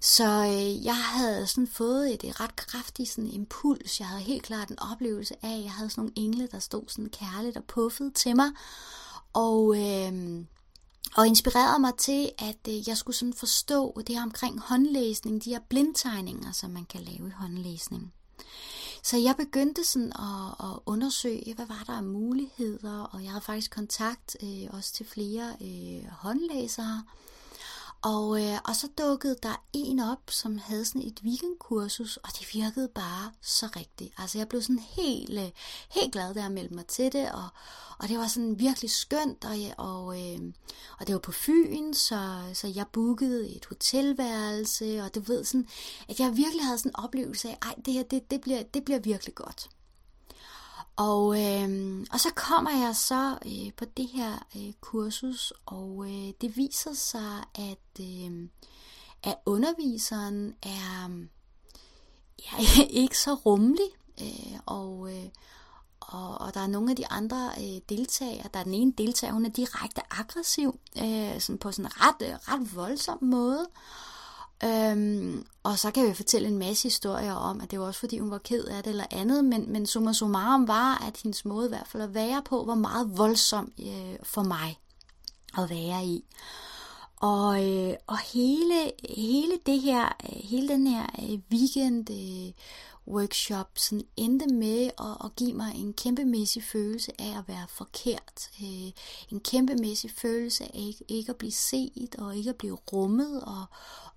Så 0.00 0.24
øh, 0.24 0.84
jeg 0.84 0.96
havde 0.96 1.46
sådan 1.46 1.68
fået 1.68 2.14
et, 2.14 2.24
et 2.24 2.40
ret 2.40 2.56
kraftigt 2.56 3.10
sådan 3.10 3.30
impuls. 3.30 4.00
Jeg 4.00 4.08
havde 4.08 4.22
helt 4.22 4.42
klart 4.42 4.68
en 4.68 4.78
oplevelse 4.78 5.34
af, 5.42 5.56
at 5.56 5.62
jeg 5.62 5.72
havde 5.72 5.90
sådan 5.90 6.02
nogle 6.02 6.12
engle, 6.16 6.48
der 6.52 6.58
stod 6.58 6.82
sådan 6.88 7.10
kærligt 7.10 7.56
og 7.56 7.64
puffede 7.64 8.10
til 8.10 8.36
mig. 8.36 8.50
Og, 9.32 9.76
øh, 9.76 10.44
og 11.16 11.26
inspirerede 11.26 11.80
mig 11.80 11.94
til, 11.98 12.30
at 12.38 12.68
øh, 12.68 12.88
jeg 12.88 12.96
skulle 12.96 13.16
sådan 13.16 13.34
forstå 13.34 14.00
det 14.06 14.14
her 14.14 14.22
omkring 14.22 14.60
håndlæsning, 14.60 15.44
de 15.44 15.50
her 15.50 15.60
blindtegninger, 15.68 16.52
som 16.52 16.70
man 16.70 16.84
kan 16.84 17.00
lave 17.00 17.28
i 17.28 17.32
håndlæsning. 17.36 18.12
Så 19.02 19.16
jeg 19.16 19.34
begyndte 19.36 19.84
sådan 19.84 20.12
at, 20.12 20.66
at 20.66 20.78
undersøge, 20.86 21.54
hvad 21.54 21.66
var 21.66 21.84
der 21.86 21.92
af 21.92 22.02
muligheder, 22.02 23.00
og 23.00 23.22
jeg 23.22 23.30
havde 23.30 23.44
faktisk 23.44 23.70
kontakt 23.70 24.36
øh, 24.42 24.68
også 24.70 24.92
til 24.92 25.06
flere 25.06 25.56
øh, 25.60 26.10
håndlæsere. 26.10 27.04
Og, 28.04 28.42
øh, 28.42 28.58
og 28.64 28.76
så 28.76 28.88
dukkede 28.98 29.36
der 29.42 29.64
en 29.72 30.00
op, 30.00 30.30
som 30.30 30.58
havde 30.58 30.84
sådan 30.84 31.02
et 31.02 31.20
weekendkursus, 31.24 32.16
og 32.16 32.28
det 32.38 32.54
virkede 32.54 32.88
bare 32.88 33.32
så 33.42 33.66
rigtigt. 33.76 34.14
Altså 34.18 34.38
jeg 34.38 34.48
blev 34.48 34.62
sådan 34.62 34.78
helt, 34.78 35.40
øh, 35.40 35.50
helt 35.90 36.12
glad, 36.12 36.34
da 36.34 36.42
jeg 36.42 36.52
meldte 36.52 36.74
mig 36.74 36.86
til 36.86 37.12
det, 37.12 37.32
og, 37.32 37.48
og 37.98 38.08
det 38.08 38.18
var 38.18 38.26
sådan 38.26 38.58
virkelig 38.58 38.90
skønt, 38.90 39.44
og, 39.44 39.56
og, 39.78 40.22
øh, 40.22 40.38
og 41.00 41.06
det 41.06 41.12
var 41.12 41.18
på 41.20 41.32
Fyn, 41.32 41.94
så, 41.94 42.40
så 42.54 42.72
jeg 42.74 42.86
bookede 42.92 43.56
et 43.56 43.66
hotelværelse, 43.66 45.02
og 45.02 45.14
du 45.14 45.20
ved 45.20 45.44
sådan, 45.44 45.68
at 46.08 46.20
jeg 46.20 46.36
virkelig 46.36 46.64
havde 46.64 46.78
sådan 46.78 46.90
en 46.90 47.04
oplevelse 47.04 47.48
af, 47.48 47.58
ej, 47.62 47.74
det 47.84 47.94
her, 47.94 48.02
det, 48.02 48.30
det, 48.30 48.40
bliver, 48.40 48.62
det 48.62 48.84
bliver 48.84 49.00
virkelig 49.00 49.34
godt. 49.34 49.68
Og, 50.96 51.42
øh, 51.42 52.00
og 52.12 52.20
så 52.20 52.28
kommer 52.34 52.70
jeg 52.70 52.96
så 52.96 53.38
øh, 53.46 53.72
på 53.76 53.84
det 53.84 54.08
her 54.08 54.46
øh, 54.56 54.72
kursus, 54.80 55.52
og 55.66 56.04
øh, 56.06 56.32
det 56.40 56.56
viser 56.56 56.92
sig, 56.92 57.44
at, 57.54 58.00
øh, 58.00 58.48
at 59.22 59.36
underviseren 59.46 60.54
er 60.62 61.10
ja, 62.38 62.84
ikke 63.02 63.18
så 63.18 63.34
rummelig, 63.34 63.88
øh, 64.20 64.58
og, 64.66 65.12
øh, 65.16 65.28
og, 66.00 66.40
og 66.40 66.54
der 66.54 66.60
er 66.60 66.66
nogle 66.66 66.90
af 66.90 66.96
de 66.96 67.06
andre 67.06 67.50
øh, 67.58 67.80
deltagere, 67.88 68.48
der 68.54 68.60
er 68.60 68.64
den 68.64 68.74
ene 68.74 68.92
deltager, 68.98 69.32
hun 69.32 69.46
er 69.46 69.50
direkte 69.50 70.00
aggressiv, 70.10 70.78
øh, 70.98 71.40
sådan 71.40 71.58
på 71.58 71.72
sådan 71.72 71.84
en 71.84 72.00
ret, 72.00 72.28
øh, 72.28 72.34
ret 72.34 72.76
voldsom 72.76 73.18
måde. 73.22 73.66
Øhm, 74.64 75.46
og 75.62 75.78
så 75.78 75.90
kan 75.90 76.08
vi 76.08 76.14
fortælle 76.14 76.48
en 76.48 76.58
masse 76.58 76.82
historier 76.82 77.32
om, 77.32 77.60
at 77.60 77.70
det 77.70 77.80
var 77.80 77.86
også 77.86 78.00
fordi, 78.00 78.18
hun 78.18 78.30
var 78.30 78.38
ked 78.38 78.64
af 78.64 78.82
det 78.82 78.90
eller 78.90 79.06
andet, 79.10 79.44
men, 79.44 79.72
men 79.72 79.86
summa 79.86 80.12
summarum 80.12 80.68
var, 80.68 81.06
at 81.06 81.20
hendes 81.22 81.44
måde 81.44 81.66
i 81.66 81.68
hvert 81.68 81.88
fald 81.88 82.02
at 82.02 82.14
være 82.14 82.42
på, 82.44 82.64
var 82.66 82.74
meget 82.74 83.18
voldsom 83.18 83.72
øh, 83.80 84.16
for 84.22 84.42
mig 84.42 84.78
at 85.58 85.70
være 85.70 86.04
i. 86.04 86.24
Og, 87.16 87.68
øh, 87.68 87.94
og 88.06 88.18
hele, 88.18 88.92
hele 89.16 89.58
det 89.66 89.80
her, 89.80 90.04
øh, 90.04 90.40
hele 90.44 90.68
den 90.68 90.86
her 90.86 91.06
øh, 91.22 91.38
weekend 91.52 92.10
øh, 92.10 92.52
workshop 93.08 93.70
sådan 93.74 94.04
endte 94.16 94.46
med 94.46 94.90
at, 94.98 95.16
at 95.24 95.36
give 95.36 95.52
mig 95.52 95.74
en 95.74 95.92
kæmpemæssig 95.92 96.64
følelse 96.64 97.20
af 97.20 97.38
at 97.38 97.48
være 97.48 97.66
forkert. 97.68 98.50
Øh, 98.62 98.92
en 99.32 99.40
kæmpemæssig 99.40 100.10
følelse 100.10 100.64
af 100.64 100.70
ikke, 100.74 101.04
ikke 101.08 101.30
at 101.30 101.36
blive 101.36 101.52
set 101.52 102.14
og 102.18 102.36
ikke 102.36 102.50
at 102.50 102.56
blive 102.56 102.78
rummet, 102.92 103.44
og 103.44 103.64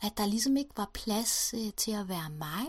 at 0.02 0.18
der 0.18 0.26
ligesom 0.26 0.58
ikke 0.58 0.72
var 0.78 0.92
plads 0.94 1.54
øh, 1.58 1.74
til 1.78 1.92
at 1.92 2.10
være 2.10 2.30
mig. 2.30 2.66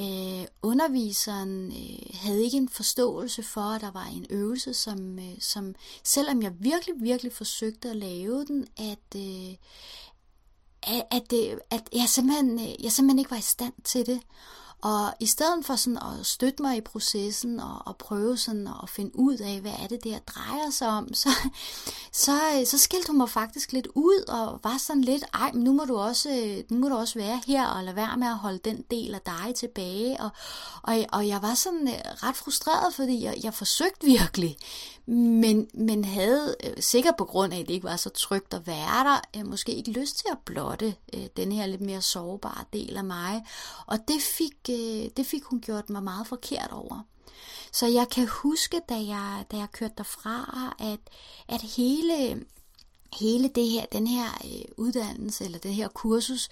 Øh, 0.00 0.46
underviseren 0.62 1.66
øh, 1.66 2.16
havde 2.20 2.44
ikke 2.44 2.56
en 2.56 2.68
forståelse 2.68 3.42
for, 3.42 3.60
at 3.60 3.80
der 3.80 3.90
var 3.90 4.04
en 4.04 4.26
øvelse, 4.30 4.74
som, 4.74 5.18
øh, 5.18 5.40
som 5.40 5.74
selvom 6.04 6.42
jeg 6.42 6.52
virkelig, 6.60 6.94
virkelig 6.98 7.32
forsøgte 7.32 7.90
at 7.90 7.96
lave 7.96 8.44
den, 8.44 8.66
at, 8.76 9.16
øh, 9.16 9.54
at, 10.82 11.02
at, 11.10 11.30
det, 11.30 11.58
at 11.70 11.88
jeg, 11.92 12.08
simpelthen, 12.08 12.60
øh, 12.60 12.84
jeg 12.84 12.92
simpelthen 12.92 13.18
ikke 13.18 13.30
var 13.30 13.36
i 13.36 13.40
stand 13.40 13.74
til 13.84 14.06
det. 14.06 14.20
Og 14.82 15.14
i 15.20 15.26
stedet 15.26 15.66
for 15.66 15.76
sådan 15.76 15.98
at 15.98 16.26
støtte 16.26 16.62
mig 16.62 16.76
i 16.76 16.80
processen 16.80 17.60
og, 17.60 17.82
og 17.86 17.96
prøve 17.96 18.36
sådan 18.36 18.68
at 18.82 18.88
finde 18.88 19.10
ud 19.18 19.38
af, 19.38 19.60
hvad 19.60 19.72
er 19.82 19.86
det, 19.86 20.04
der 20.04 20.18
drejer 20.18 20.70
sig 20.70 20.88
om, 20.88 21.14
så, 21.14 21.28
så, 22.12 22.32
så 22.64 22.78
skilte 22.78 23.06
hun 23.06 23.16
mig 23.16 23.30
faktisk 23.30 23.72
lidt 23.72 23.88
ud 23.94 24.24
og 24.28 24.60
var 24.62 24.78
sådan 24.78 25.02
lidt, 25.02 25.24
ej, 25.34 25.52
men 25.52 25.64
nu 25.64 25.72
må 25.72 25.84
du 25.84 25.96
også, 25.96 26.62
nu 26.70 26.78
må 26.78 26.88
du 26.88 26.94
også 26.94 27.18
være 27.18 27.40
her 27.46 27.66
og 27.66 27.84
lade 27.84 27.96
være 27.96 28.16
med 28.16 28.26
at 28.26 28.36
holde 28.36 28.58
den 28.58 28.84
del 28.90 29.14
af 29.14 29.20
dig 29.20 29.54
tilbage. 29.54 30.20
Og, 30.20 30.30
og, 30.82 31.04
og 31.12 31.28
jeg 31.28 31.42
var 31.42 31.54
sådan 31.54 31.88
øh, 31.88 31.94
ret 32.22 32.36
frustreret, 32.36 32.94
fordi 32.94 33.24
jeg, 33.24 33.36
jeg 33.42 33.54
forsøgte 33.54 34.06
virkelig, 34.06 34.56
men, 35.06 35.68
men 35.74 36.04
havde 36.04 36.56
øh, 36.64 36.72
sikkert 36.80 37.14
på 37.18 37.24
grund 37.24 37.52
af, 37.52 37.58
at 37.58 37.68
det 37.68 37.74
ikke 37.74 37.84
var 37.84 37.96
så 37.96 38.10
trygt 38.10 38.54
at 38.54 38.66
være 38.66 39.04
der, 39.04 39.20
øh, 39.36 39.46
måske 39.46 39.74
ikke 39.74 39.90
lyst 39.90 40.16
til 40.16 40.26
at 40.32 40.38
blotte 40.44 40.94
den 41.36 41.52
her 41.52 41.66
lidt 41.66 41.80
mere 41.80 42.02
sårbare 42.02 42.64
del 42.72 42.96
af 42.96 43.04
mig. 43.04 43.46
Og 43.86 43.98
det 44.08 44.22
fik, 44.22 44.65
øh, 44.68 45.10
det 45.16 45.26
fik 45.26 45.42
hun 45.44 45.60
gjort 45.60 45.90
mig 45.90 46.02
meget 46.02 46.26
forkert 46.26 46.70
over. 46.72 47.06
Så 47.72 47.86
jeg 47.86 48.08
kan 48.08 48.28
huske, 48.28 48.80
da 48.88 48.94
jeg, 48.94 49.44
da 49.50 49.56
jeg 49.56 49.72
kørte 49.72 49.94
derfra, 49.98 50.74
at, 50.78 51.00
at 51.48 51.62
hele 51.62 52.44
hele 53.20 53.48
det 53.48 53.68
her, 53.68 53.86
den 53.92 54.06
her 54.06 54.28
øh, 54.44 54.64
uddannelse 54.76 55.44
eller 55.44 55.58
det 55.58 55.74
her 55.74 55.88
kursus 55.88 56.48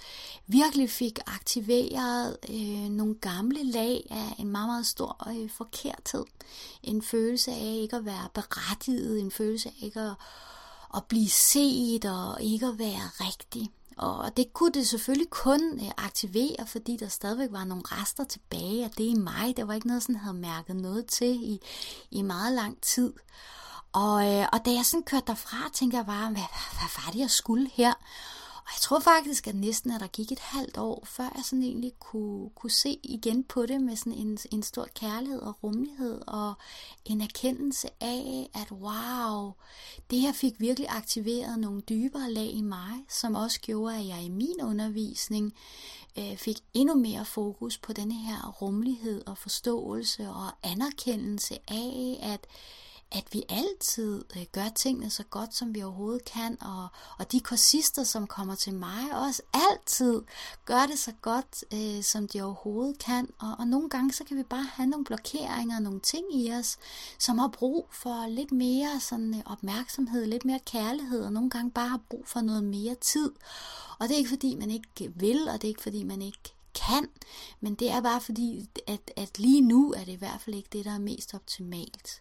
virkelig 0.47 0.90
fik 0.90 1.18
aktiveret 1.26 2.37
øh, 2.49 2.88
nogle 2.88 3.14
gamle 3.14 3.62
lag 3.62 4.06
af 4.11 4.35
en 4.38 4.49
meget, 4.49 4.68
meget 4.68 4.87
stor 4.87 5.28
øh, 5.28 5.50
forkerthed. 5.50 6.25
En 6.83 7.02
følelse 7.02 7.50
af 7.50 7.78
ikke 7.83 7.97
at 7.97 8.04
være 8.04 8.28
berettiget, 8.35 9.21
en 9.21 9.30
følelse 9.30 9.68
af 9.68 9.85
ikke 9.85 10.00
at, 10.00 10.14
at 10.97 11.04
blive 11.04 11.28
set 11.28 12.04
og 12.04 12.42
ikke 12.42 12.66
at 12.66 12.78
være 12.78 13.11
rigtig. 13.21 13.71
Og 13.96 14.36
det 14.36 14.52
kunne 14.52 14.72
det 14.72 14.88
selvfølgelig 14.88 15.30
kun 15.30 15.80
øh, 15.80 15.90
aktivere, 15.96 16.66
fordi 16.66 16.96
der 16.96 17.08
stadigvæk 17.08 17.48
var 17.52 17.64
nogle 17.64 17.82
rester 17.86 18.24
tilbage 18.24 18.84
af 18.84 18.90
det 18.90 19.04
i 19.04 19.14
mig. 19.14 19.56
Det 19.56 19.68
var 19.68 19.74
ikke 19.74 19.86
noget, 19.86 20.02
sådan 20.02 20.16
havde 20.16 20.36
mærket 20.36 20.76
noget 20.76 21.06
til 21.06 21.52
i, 21.52 21.60
i 22.10 22.22
meget 22.22 22.52
lang 22.52 22.80
tid. 22.82 23.12
Og, 23.92 24.32
øh, 24.32 24.46
og 24.52 24.64
da 24.64 24.70
jeg 24.70 24.84
sådan 24.84 25.02
kørte 25.02 25.26
derfra, 25.26 25.56
tænkte 25.72 25.96
jeg 25.96 26.06
bare, 26.06 26.30
hvad, 26.30 26.48
hvad 26.78 27.04
var 27.04 27.10
det, 27.12 27.18
jeg 27.18 27.30
skulle 27.30 27.70
her? 27.74 27.92
Og 28.66 28.71
jeg 28.75 28.80
tror 28.80 29.00
faktisk, 29.00 29.47
at 29.47 29.54
næsten, 29.54 29.90
at 29.90 30.00
der 30.00 30.06
gik 30.06 30.33
et 30.33 30.38
halvt 30.38 30.78
år, 30.78 31.04
før 31.06 31.33
jeg 31.37 31.44
sådan 31.44 31.62
egentlig 31.62 31.92
kunne, 32.00 32.50
kunne 32.50 32.71
se 32.71 32.99
igen 33.02 33.44
på 33.44 33.66
det 33.66 33.80
med 33.80 33.97
sådan 33.97 34.12
en, 34.12 34.38
en 34.52 34.62
stor 34.62 34.87
kærlighed 34.94 35.40
og 35.40 35.56
rummelighed 35.62 36.21
og 36.26 36.54
en 37.04 37.21
erkendelse 37.21 37.88
af, 38.00 38.50
at 38.54 38.73
wow, 38.73 39.52
det 40.11 40.21
her 40.21 40.33
fik 40.33 40.61
virkelig 40.61 40.88
aktiveret 40.90 41.59
nogle 41.59 41.80
dybere 41.80 42.30
lag 42.30 42.50
i 42.50 42.62
mig, 42.62 43.04
som 43.09 43.35
også 43.35 43.61
gjorde, 43.61 43.97
at 43.99 44.06
jeg 44.06 44.23
i 44.23 44.28
min 44.28 44.62
undervisning 44.62 45.54
øh, 46.18 46.37
fik 46.37 46.59
endnu 46.75 46.94
mere 46.94 47.25
fokus 47.25 47.78
på 47.78 47.92
denne 47.92 48.14
her 48.14 48.50
rummelighed 48.50 49.23
og 49.26 49.38
forståelse 49.38 50.28
og 50.28 50.52
anerkendelse 50.62 51.59
af, 51.68 52.18
at 52.23 52.47
at 53.14 53.25
vi 53.33 53.42
altid 53.49 54.25
øh, 54.37 54.42
gør 54.52 54.68
tingene 54.75 55.11
så 55.11 55.23
godt, 55.23 55.54
som 55.54 55.75
vi 55.75 55.83
overhovedet 55.83 56.25
kan, 56.25 56.56
og, 56.61 56.88
og 57.18 57.33
de 57.33 57.40
kursister, 57.40 58.04
som 58.04 58.26
kommer 58.26 58.54
til 58.54 58.75
mig, 58.75 59.02
også 59.12 59.42
altid 59.52 60.23
gør 60.64 60.87
det 60.87 60.99
så 60.99 61.12
godt, 61.23 61.64
øh, 61.75 62.02
som 62.02 62.28
de 62.28 62.42
overhovedet 62.42 62.99
kan, 62.99 63.28
og, 63.38 63.54
og 63.59 63.66
nogle 63.66 63.88
gange 63.90 64.12
så 64.12 64.25
kan 64.25 64.37
vi 64.37 64.42
bare 64.42 64.66
have 64.73 64.87
nogle 64.87 65.04
blokeringer, 65.04 65.78
nogle 65.78 66.00
ting 66.00 66.35
i 66.35 66.52
os, 66.52 66.76
som 67.18 67.38
har 67.38 67.49
brug 67.49 67.88
for 67.92 68.28
lidt 68.28 68.52
mere 68.52 69.00
sådan, 69.00 69.35
øh, 69.35 69.40
opmærksomhed, 69.47 70.26
lidt 70.26 70.44
mere 70.44 70.61
kærlighed, 70.66 71.25
og 71.25 71.33
nogle 71.33 71.50
gange 71.50 71.71
bare 71.71 71.88
har 71.88 72.00
brug 72.11 72.25
for 72.26 72.40
noget 72.40 72.64
mere 72.64 72.94
tid. 72.94 73.33
Og 73.99 74.09
det 74.09 74.14
er 74.14 74.18
ikke 74.18 74.30
fordi, 74.30 74.54
man 74.54 74.71
ikke 74.71 75.12
vil, 75.14 75.49
og 75.49 75.54
det 75.54 75.64
er 75.64 75.68
ikke 75.68 75.83
fordi, 75.83 76.04
man 76.04 76.23
ikke 76.23 76.53
kan, 76.74 77.08
men 77.60 77.74
det 77.74 77.90
er 77.90 78.00
bare 78.00 78.20
fordi, 78.20 78.68
at, 78.86 79.10
at 79.16 79.38
lige 79.38 79.60
nu 79.60 79.92
er 79.92 80.04
det 80.04 80.12
i 80.12 80.14
hvert 80.16 80.40
fald 80.40 80.56
ikke 80.56 80.68
det, 80.72 80.84
der 80.84 80.94
er 80.94 80.98
mest 80.98 81.34
optimalt. 81.34 82.20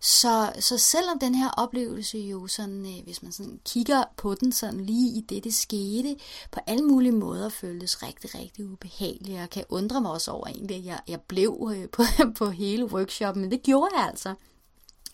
Så, 0.00 0.52
så 0.60 0.78
selvom 0.78 1.18
den 1.18 1.34
her 1.34 1.50
oplevelse 1.50 2.18
jo 2.18 2.46
sådan, 2.46 2.86
øh, 2.86 3.04
hvis 3.04 3.22
man 3.22 3.32
sådan 3.32 3.60
kigger 3.64 4.04
på 4.16 4.34
den 4.34 4.52
sådan 4.52 4.80
lige 4.80 5.18
i 5.18 5.20
det, 5.20 5.44
det 5.44 5.54
skete, 5.54 6.16
på 6.50 6.60
alle 6.66 6.84
mulige 6.84 7.12
måder 7.12 7.48
føltes 7.48 8.02
rigtig, 8.02 8.34
rigtig 8.34 8.66
ubehageligt. 8.66 9.38
Jeg 9.38 9.50
kan 9.50 9.64
undre 9.68 10.00
mig 10.00 10.10
også 10.10 10.30
over 10.30 10.46
egentlig, 10.46 10.76
at 10.76 10.84
jeg, 10.84 11.00
jeg 11.08 11.20
blev 11.20 11.70
øh, 11.74 11.88
på, 11.88 12.02
på 12.38 12.50
hele 12.50 12.84
workshoppen, 12.84 13.40
men 13.40 13.50
det 13.50 13.62
gjorde 13.62 13.90
jeg 13.96 14.06
altså. 14.06 14.34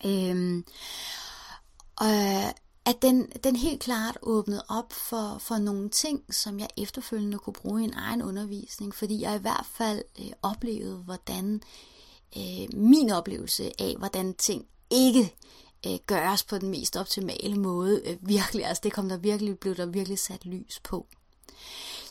Øhm, 0.05 0.65
og 1.95 2.53
at 2.85 3.01
den, 3.01 3.27
den 3.43 3.55
helt 3.55 3.81
klart 3.81 4.17
åbnede 4.21 4.65
op 4.69 4.93
for, 4.93 5.37
for 5.39 5.57
nogle 5.57 5.89
ting, 5.89 6.33
som 6.33 6.59
jeg 6.59 6.67
efterfølgende 6.77 7.37
kunne 7.37 7.53
bruge 7.53 7.81
i 7.81 7.83
en 7.83 7.93
egen 7.93 8.21
undervisning, 8.21 8.95
fordi 8.95 9.21
jeg 9.21 9.35
i 9.35 9.41
hvert 9.41 9.65
fald 9.73 10.01
øh, 10.19 10.31
oplevede, 10.41 10.97
hvordan 10.97 11.61
øh, 12.37 12.73
min 12.73 13.11
oplevelse 13.11 13.71
af, 13.81 13.95
hvordan 13.97 14.33
ting 14.33 14.65
ikke 14.89 15.35
øh, 15.87 15.97
gøres 16.07 16.43
på 16.43 16.57
den 16.57 16.69
mest 16.69 16.95
optimale 16.95 17.55
måde, 17.55 18.01
øh, 18.05 18.17
virkelig, 18.21 18.65
altså 18.65 18.81
det 18.83 18.93
kom 18.93 19.09
der 19.09 19.17
virkelig, 19.17 19.59
blev 19.59 19.75
der 19.75 19.85
virkelig 19.85 20.19
sat 20.19 20.45
lys 20.45 20.79
på. 20.83 21.07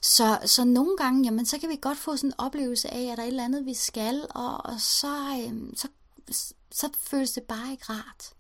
Så, 0.02 0.38
så 0.45 0.64
nogle 0.64 0.97
gange, 0.97 1.25
jamen, 1.25 1.47
så 1.47 1.59
kan 1.59 1.69
vi 1.69 1.78
godt 1.81 1.99
få 1.99 2.16
sådan 2.16 2.31
en 2.31 2.40
oplevelse 2.40 2.90
af, 2.95 3.02
at 3.02 3.16
der 3.16 3.23
er 3.23 3.26
et 3.26 3.31
eller 3.31 3.45
andet, 3.45 3.66
vi 3.66 3.75
skal, 3.75 4.26
og, 4.31 4.66
og 4.66 4.81
så, 4.81 5.16
øh, 5.16 5.76
så, 5.76 5.88
så 6.73 6.88
føles 6.99 7.33
det 7.33 7.43
bare 7.43 7.71
ikke 7.71 7.85
rart. 7.88 8.33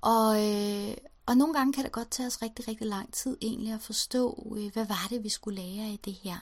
Og, 0.00 0.48
øh, 0.48 0.96
og 1.26 1.36
nogle 1.36 1.54
gange 1.54 1.72
kan 1.72 1.84
det 1.84 1.92
godt 1.92 2.10
tage 2.10 2.26
os 2.26 2.42
rigtig, 2.42 2.68
rigtig 2.68 2.86
lang 2.86 3.12
tid 3.12 3.36
egentlig 3.40 3.72
at 3.72 3.80
forstå, 3.80 4.56
øh, 4.58 4.72
hvad 4.72 4.86
var 4.86 5.06
det, 5.10 5.24
vi 5.24 5.28
skulle 5.28 5.62
lære 5.62 5.92
i 5.92 6.00
det 6.04 6.14
her. 6.14 6.36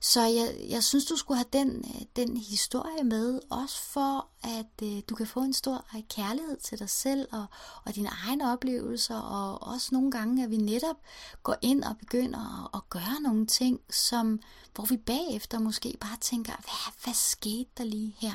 Så 0.00 0.22
jeg, 0.22 0.56
jeg 0.68 0.84
synes, 0.84 1.04
du 1.04 1.16
skulle 1.16 1.38
have 1.38 1.48
den, 1.52 1.84
øh, 1.94 2.02
den 2.16 2.36
historie 2.36 3.04
med, 3.04 3.40
også 3.50 3.82
for 3.82 4.28
at 4.42 4.82
øh, 4.82 5.02
du 5.08 5.14
kan 5.14 5.26
få 5.26 5.40
en 5.40 5.52
stor 5.52 5.84
kærlighed 6.10 6.56
til 6.56 6.78
dig 6.78 6.90
selv 6.90 7.28
og, 7.32 7.46
og 7.84 7.94
dine 7.94 8.08
egne 8.26 8.52
oplevelser, 8.52 9.18
og 9.18 9.62
også 9.62 9.88
nogle 9.92 10.10
gange, 10.10 10.44
at 10.44 10.50
vi 10.50 10.56
netop 10.56 10.96
går 11.42 11.56
ind 11.62 11.84
og 11.84 11.96
begynder 11.98 12.64
at, 12.64 12.70
at 12.74 12.90
gøre 12.90 13.20
nogle 13.22 13.46
ting, 13.46 13.80
som, 13.90 14.40
hvor 14.74 14.84
vi 14.84 14.96
bagefter 14.96 15.58
måske 15.58 15.96
bare 16.00 16.16
tænker, 16.20 16.52
hvad, 16.52 17.04
hvad 17.04 17.14
skete 17.14 17.70
der 17.78 17.84
lige 17.84 18.16
her? 18.18 18.34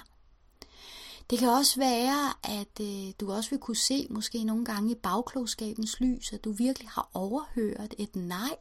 Det 1.30 1.40
kan 1.40 1.50
også 1.50 1.80
være, 1.80 2.34
at 2.44 2.80
øh, 2.82 3.14
du 3.20 3.32
også 3.32 3.50
vil 3.50 3.60
kunne 3.60 3.78
se 3.78 4.08
måske 4.10 4.44
nogle 4.44 4.66
gange 4.66 4.92
i 4.92 4.96
bagklogskabens 4.96 6.00
lys, 6.00 6.34
at 6.34 6.44
du 6.44 6.52
virkelig 6.52 6.90
har 6.90 7.10
overhørt 7.14 7.94
et 7.98 8.16
nej, 8.16 8.56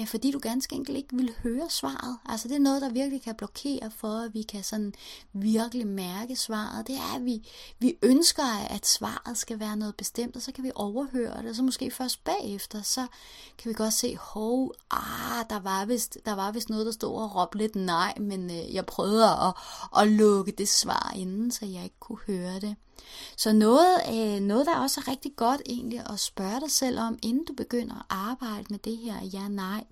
øh, 0.00 0.06
fordi 0.06 0.30
du 0.30 0.38
ganske 0.38 0.74
enkelt 0.74 0.96
ikke 0.96 1.16
vil 1.16 1.34
høre 1.42 1.70
svaret. 1.70 2.18
Altså 2.26 2.48
det 2.48 2.54
er 2.54 2.60
noget, 2.60 2.82
der 2.82 2.90
virkelig 2.90 3.22
kan 3.22 3.34
blokere 3.34 3.90
for, 3.96 4.24
at 4.24 4.34
vi 4.34 4.42
kan 4.42 4.64
sådan 4.64 4.94
virkelig 5.32 5.86
mærke 5.86 6.36
svaret. 6.36 6.86
Det 6.86 6.96
er, 6.96 7.16
at 7.16 7.24
vi, 7.24 7.48
vi 7.78 7.94
ønsker, 8.02 8.66
at 8.70 8.86
svaret 8.86 9.38
skal 9.38 9.60
være 9.60 9.76
noget 9.76 9.96
bestemt, 9.96 10.36
og 10.36 10.42
så 10.42 10.52
kan 10.52 10.64
vi 10.64 10.70
overhøre 10.74 11.42
det, 11.42 11.50
og 11.50 11.56
så 11.56 11.62
måske 11.62 11.90
først 11.90 12.24
bagefter, 12.24 12.82
så 12.82 13.06
kan 13.58 13.68
vi 13.68 13.74
godt 13.74 13.94
se, 13.94 14.16
hov, 14.16 14.74
ah, 14.90 15.44
der 15.50 15.60
var 15.60 15.84
vist, 15.84 16.18
der 16.26 16.34
var 16.34 16.52
vist 16.52 16.70
noget, 16.70 16.86
der 16.86 16.92
stod 16.92 17.22
og 17.22 17.36
råbte 17.36 17.58
lidt 17.58 17.76
nej, 17.76 18.14
men 18.20 18.50
øh, 18.50 18.74
jeg 18.74 18.86
prøvede 18.86 19.24
at, 19.24 19.54
at 20.00 20.08
lukke 20.08 20.52
det 20.52 20.68
svar 20.68 21.12
inden, 21.16 21.50
så 21.50 21.66
jeg 21.74 21.84
ikke 21.84 21.98
kunne 22.00 22.18
høre 22.26 22.60
det. 22.60 22.76
Så 23.36 23.52
noget, 23.52 23.96
øh, 24.08 24.40
noget, 24.40 24.66
der 24.66 24.76
også 24.76 25.00
er 25.00 25.08
rigtig 25.08 25.36
godt 25.36 25.62
egentlig 25.66 26.10
at 26.10 26.20
spørge 26.20 26.60
dig 26.60 26.70
selv 26.70 26.98
om, 26.98 27.18
inden 27.22 27.44
du 27.44 27.52
begynder 27.52 27.96
at 27.96 28.06
arbejde 28.08 28.64
med 28.70 28.78
det 28.78 28.96
her 28.96 29.24
ja-nej, 29.24 29.84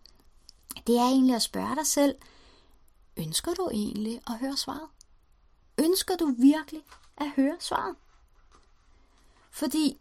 det 0.87 0.97
er 0.97 1.09
egentlig 1.09 1.35
at 1.37 1.43
spørge 1.43 1.77
dig 1.77 1.87
selv, 1.87 2.15
ønsker 3.17 3.55
du 3.55 3.69
egentlig 3.73 4.21
at 4.27 4.39
høre 4.39 4.57
svaret? 4.57 4.89
Ønsker 5.79 6.17
du 6.17 6.35
virkelig 6.39 6.83
at 7.17 7.31
høre 7.37 7.57
svaret? 7.61 7.97
Fordi 9.51 10.01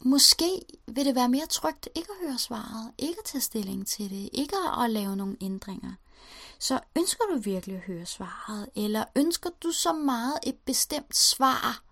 måske 0.00 0.60
vil 0.86 1.04
det 1.04 1.14
være 1.14 1.28
mere 1.28 1.46
trygt 1.46 1.88
ikke 1.94 2.08
at 2.20 2.28
høre 2.28 2.38
svaret, 2.38 2.92
ikke 2.98 3.18
at 3.18 3.24
tage 3.24 3.42
stilling 3.42 3.86
til 3.86 4.10
det, 4.10 4.28
ikke 4.32 4.56
at 4.82 4.90
lave 4.90 5.16
nogle 5.16 5.36
ændringer. 5.40 5.92
Så 6.64 6.80
ønsker 6.98 7.24
du 7.32 7.38
virkelig 7.38 7.76
at 7.76 7.82
høre 7.82 8.06
svaret, 8.06 8.68
eller 8.76 9.04
ønsker 9.16 9.50
du 9.62 9.72
så 9.72 9.92
meget 9.92 10.38
et 10.46 10.58
bestemt 10.66 11.16
svar, 11.16 11.83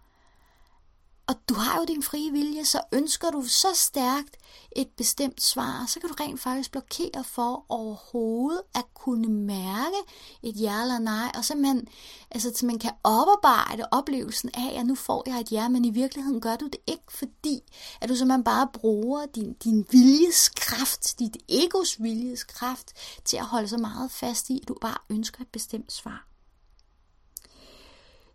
og 1.33 1.39
du 1.49 1.55
har 1.55 1.79
jo 1.79 1.85
din 1.85 2.03
frie 2.03 2.33
vilje, 2.33 2.65
så 2.65 2.81
ønsker 2.93 3.31
du 3.31 3.43
så 3.43 3.69
stærkt 3.75 4.37
et 4.77 4.89
bestemt 4.97 5.43
svar, 5.43 5.87
så 5.89 6.01
kan 6.01 6.09
du 6.09 6.15
rent 6.21 6.41
faktisk 6.41 6.71
blokere 6.71 7.25
for 7.25 7.65
overhovedet 7.69 8.63
at 8.75 8.85
kunne 8.95 9.29
mærke 9.29 9.97
et 10.43 10.61
ja 10.61 10.83
eller 10.83 10.99
nej, 10.99 11.33
og 11.35 11.57
man 11.57 11.89
altså, 12.31 12.53
så 12.55 12.67
man 12.67 12.79
kan 12.79 12.91
oparbejde 13.05 13.85
oplevelsen 13.91 14.51
af, 14.55 14.81
at 14.81 14.87
nu 14.87 14.95
får 14.95 15.23
jeg 15.27 15.41
et 15.41 15.53
ja, 15.53 15.69
men 15.69 15.85
i 15.85 15.91
virkeligheden 15.91 16.41
gør 16.41 16.57
du 16.57 16.65
det 16.65 16.81
ikke, 16.87 17.13
fordi 17.19 17.61
at 18.01 18.09
du 18.09 18.17
simpelthen 18.17 18.45
bare 18.45 18.69
bruger 18.73 19.27
din, 19.27 19.53
din 19.53 19.87
viljeskraft, 19.91 21.19
dit 21.19 21.37
egos 21.49 22.03
viljeskraft, 22.03 22.93
til 23.25 23.37
at 23.37 23.47
holde 23.47 23.69
så 23.69 23.79
meget 23.79 24.11
fast 24.11 24.51
i, 24.51 24.59
at 24.63 24.69
du 24.69 24.77
bare 24.81 24.99
ønsker 25.11 25.41
et 25.41 25.49
bestemt 25.49 25.93
svar. 25.93 26.32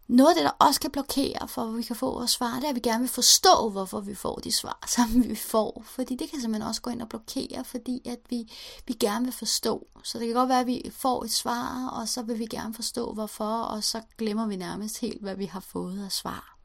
Noget 0.07 0.29
af 0.29 0.35
det, 0.35 0.43
der 0.43 0.65
også 0.65 0.81
kan 0.81 0.91
blokere 0.91 1.47
for, 1.47 1.63
at 1.63 1.77
vi 1.77 1.83
kan 1.83 1.95
få 1.95 2.11
vores 2.13 2.31
svar, 2.31 2.55
det 2.55 2.63
er, 2.63 2.69
at 2.69 2.75
vi 2.75 2.79
gerne 2.79 2.99
vil 2.99 3.09
forstå, 3.09 3.69
hvorfor 3.69 3.99
vi 3.99 4.15
får 4.15 4.35
de 4.35 4.51
svar, 4.51 4.79
som 4.95 5.29
vi 5.29 5.35
får. 5.35 5.83
Fordi 5.85 6.15
det 6.15 6.29
kan 6.29 6.41
simpelthen 6.41 6.67
også 6.67 6.81
gå 6.81 6.89
ind 6.89 7.01
og 7.01 7.09
blokere, 7.09 7.65
fordi 7.65 8.01
at 8.05 8.19
vi, 8.29 8.51
vi 8.85 8.93
gerne 8.93 9.25
vil 9.25 9.33
forstå. 9.33 9.87
Så 10.03 10.19
det 10.19 10.27
kan 10.27 10.35
godt 10.35 10.49
være, 10.49 10.59
at 10.59 10.67
vi 10.67 10.91
får 10.91 11.23
et 11.23 11.31
svar, 11.31 11.87
og 11.87 12.07
så 12.07 12.21
vil 12.21 12.39
vi 12.39 12.45
gerne 12.45 12.73
forstå, 12.73 13.13
hvorfor, 13.13 13.61
og 13.61 13.83
så 13.83 14.01
glemmer 14.17 14.47
vi 14.47 14.55
nærmest 14.55 14.99
helt, 14.99 15.21
hvad 15.21 15.35
vi 15.35 15.45
har 15.45 15.59
fået 15.59 16.05
af 16.05 16.11
svar. 16.11 16.57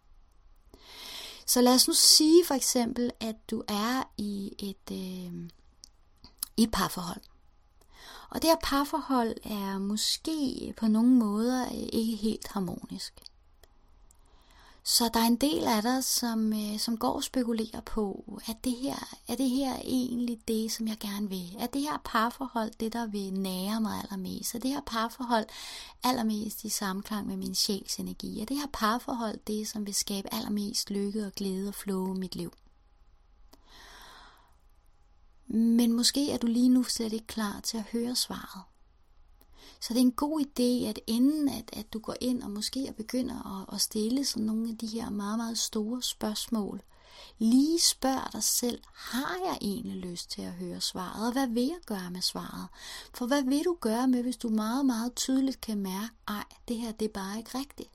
Så 1.46 1.60
lad 1.60 1.74
os 1.74 1.88
nu 1.88 1.94
sige 1.94 2.44
for 2.46 2.54
eksempel, 2.54 3.10
at 3.20 3.36
du 3.50 3.62
er 3.68 4.02
i 4.16 4.52
et, 4.58 4.96
øh, 4.96 5.48
i 6.56 6.62
et 6.62 6.70
parforhold. 6.70 7.20
Og 8.30 8.42
det 8.42 8.50
her 8.50 8.56
parforhold 8.62 9.34
er 9.44 9.78
måske 9.78 10.74
på 10.76 10.86
nogle 10.86 11.10
måder 11.10 11.66
øh, 11.66 11.88
ikke 11.92 12.16
helt 12.16 12.48
harmonisk. 12.48 13.31
Så 14.84 15.10
der 15.14 15.20
er 15.20 15.24
en 15.24 15.36
del 15.36 15.64
af 15.64 15.82
dig, 15.82 16.04
som, 16.04 16.52
øh, 16.52 16.78
som 16.78 16.98
går 16.98 17.12
og 17.12 17.24
spekulerer 17.24 17.80
på, 17.80 18.40
at 18.48 18.56
det 18.64 18.76
her, 18.76 19.16
er 19.28 19.34
det 19.34 19.50
her 19.50 19.76
egentlig 19.84 20.38
det, 20.48 20.72
som 20.72 20.88
jeg 20.88 20.96
gerne 21.00 21.28
vil? 21.28 21.56
Er 21.58 21.66
det 21.66 21.80
her 21.80 22.00
parforhold 22.04 22.70
det, 22.80 22.92
der 22.92 23.06
vil 23.06 23.32
nære 23.32 23.80
mig 23.80 23.98
allermest? 24.02 24.54
Er 24.54 24.58
det 24.58 24.70
her 24.70 24.80
parforhold 24.86 25.46
allermest 26.04 26.64
i 26.64 26.68
samklang 26.68 27.26
med 27.26 27.36
min 27.36 27.54
sjæls 27.54 27.96
energi? 27.96 28.40
Er 28.40 28.44
det 28.44 28.56
her 28.56 28.66
parforhold 28.72 29.38
det, 29.46 29.68
som 29.68 29.86
vil 29.86 29.94
skabe 29.94 30.34
allermest 30.34 30.90
lykke 30.90 31.26
og 31.26 31.32
glæde 31.32 31.68
og 31.68 31.74
flow 31.74 32.14
i 32.14 32.18
mit 32.18 32.36
liv? 32.36 32.52
Men 35.46 35.92
måske 35.92 36.30
er 36.32 36.36
du 36.36 36.46
lige 36.46 36.68
nu 36.68 36.82
slet 36.82 37.12
ikke 37.12 37.26
klar 37.26 37.60
til 37.60 37.76
at 37.76 37.84
høre 37.92 38.16
svaret. 38.16 38.71
Så 39.82 39.94
det 39.94 40.00
er 40.00 40.04
en 40.04 40.12
god 40.12 40.40
idé, 40.40 40.88
at 40.88 41.00
inden 41.06 41.48
at, 41.48 41.70
at 41.72 41.92
du 41.92 41.98
går 41.98 42.14
ind 42.20 42.42
og 42.42 42.50
måske 42.50 42.94
begynder 42.96 43.60
at, 43.60 43.74
at 43.74 43.80
stille 43.80 44.24
sådan 44.24 44.46
nogle 44.46 44.68
af 44.70 44.78
de 44.78 44.86
her 44.86 45.10
meget, 45.10 45.38
meget 45.38 45.58
store 45.58 46.02
spørgsmål, 46.02 46.82
lige 47.38 47.80
spørg 47.80 48.32
dig 48.32 48.42
selv, 48.42 48.82
har 48.94 49.38
jeg 49.44 49.58
egentlig 49.60 49.96
lyst 49.96 50.30
til 50.30 50.42
at 50.42 50.52
høre 50.52 50.80
svaret, 50.80 51.26
og 51.26 51.32
hvad 51.32 51.46
vil 51.46 51.62
jeg 51.62 51.80
gøre 51.86 52.10
med 52.10 52.20
svaret? 52.20 52.68
For 53.14 53.26
hvad 53.26 53.42
vil 53.42 53.64
du 53.64 53.76
gøre 53.80 54.08
med, 54.08 54.22
hvis 54.22 54.36
du 54.36 54.48
meget, 54.48 54.86
meget 54.86 55.14
tydeligt 55.14 55.60
kan 55.60 55.78
mærke, 55.78 56.14
ej, 56.28 56.44
det 56.68 56.76
her 56.76 56.92
det 56.92 57.04
er 57.04 57.12
bare 57.12 57.38
ikke 57.38 57.58
rigtigt? 57.58 57.90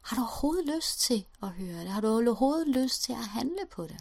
Har 0.00 0.16
du 0.16 0.22
overhovedet 0.22 0.74
lyst 0.76 1.00
til 1.00 1.26
at 1.42 1.48
høre 1.48 1.80
det? 1.80 1.88
Har 1.88 2.00
du 2.00 2.08
overhovedet 2.08 2.68
lyst 2.68 3.02
til 3.02 3.12
at 3.12 3.18
handle 3.18 3.66
på 3.70 3.82
det? 3.82 4.00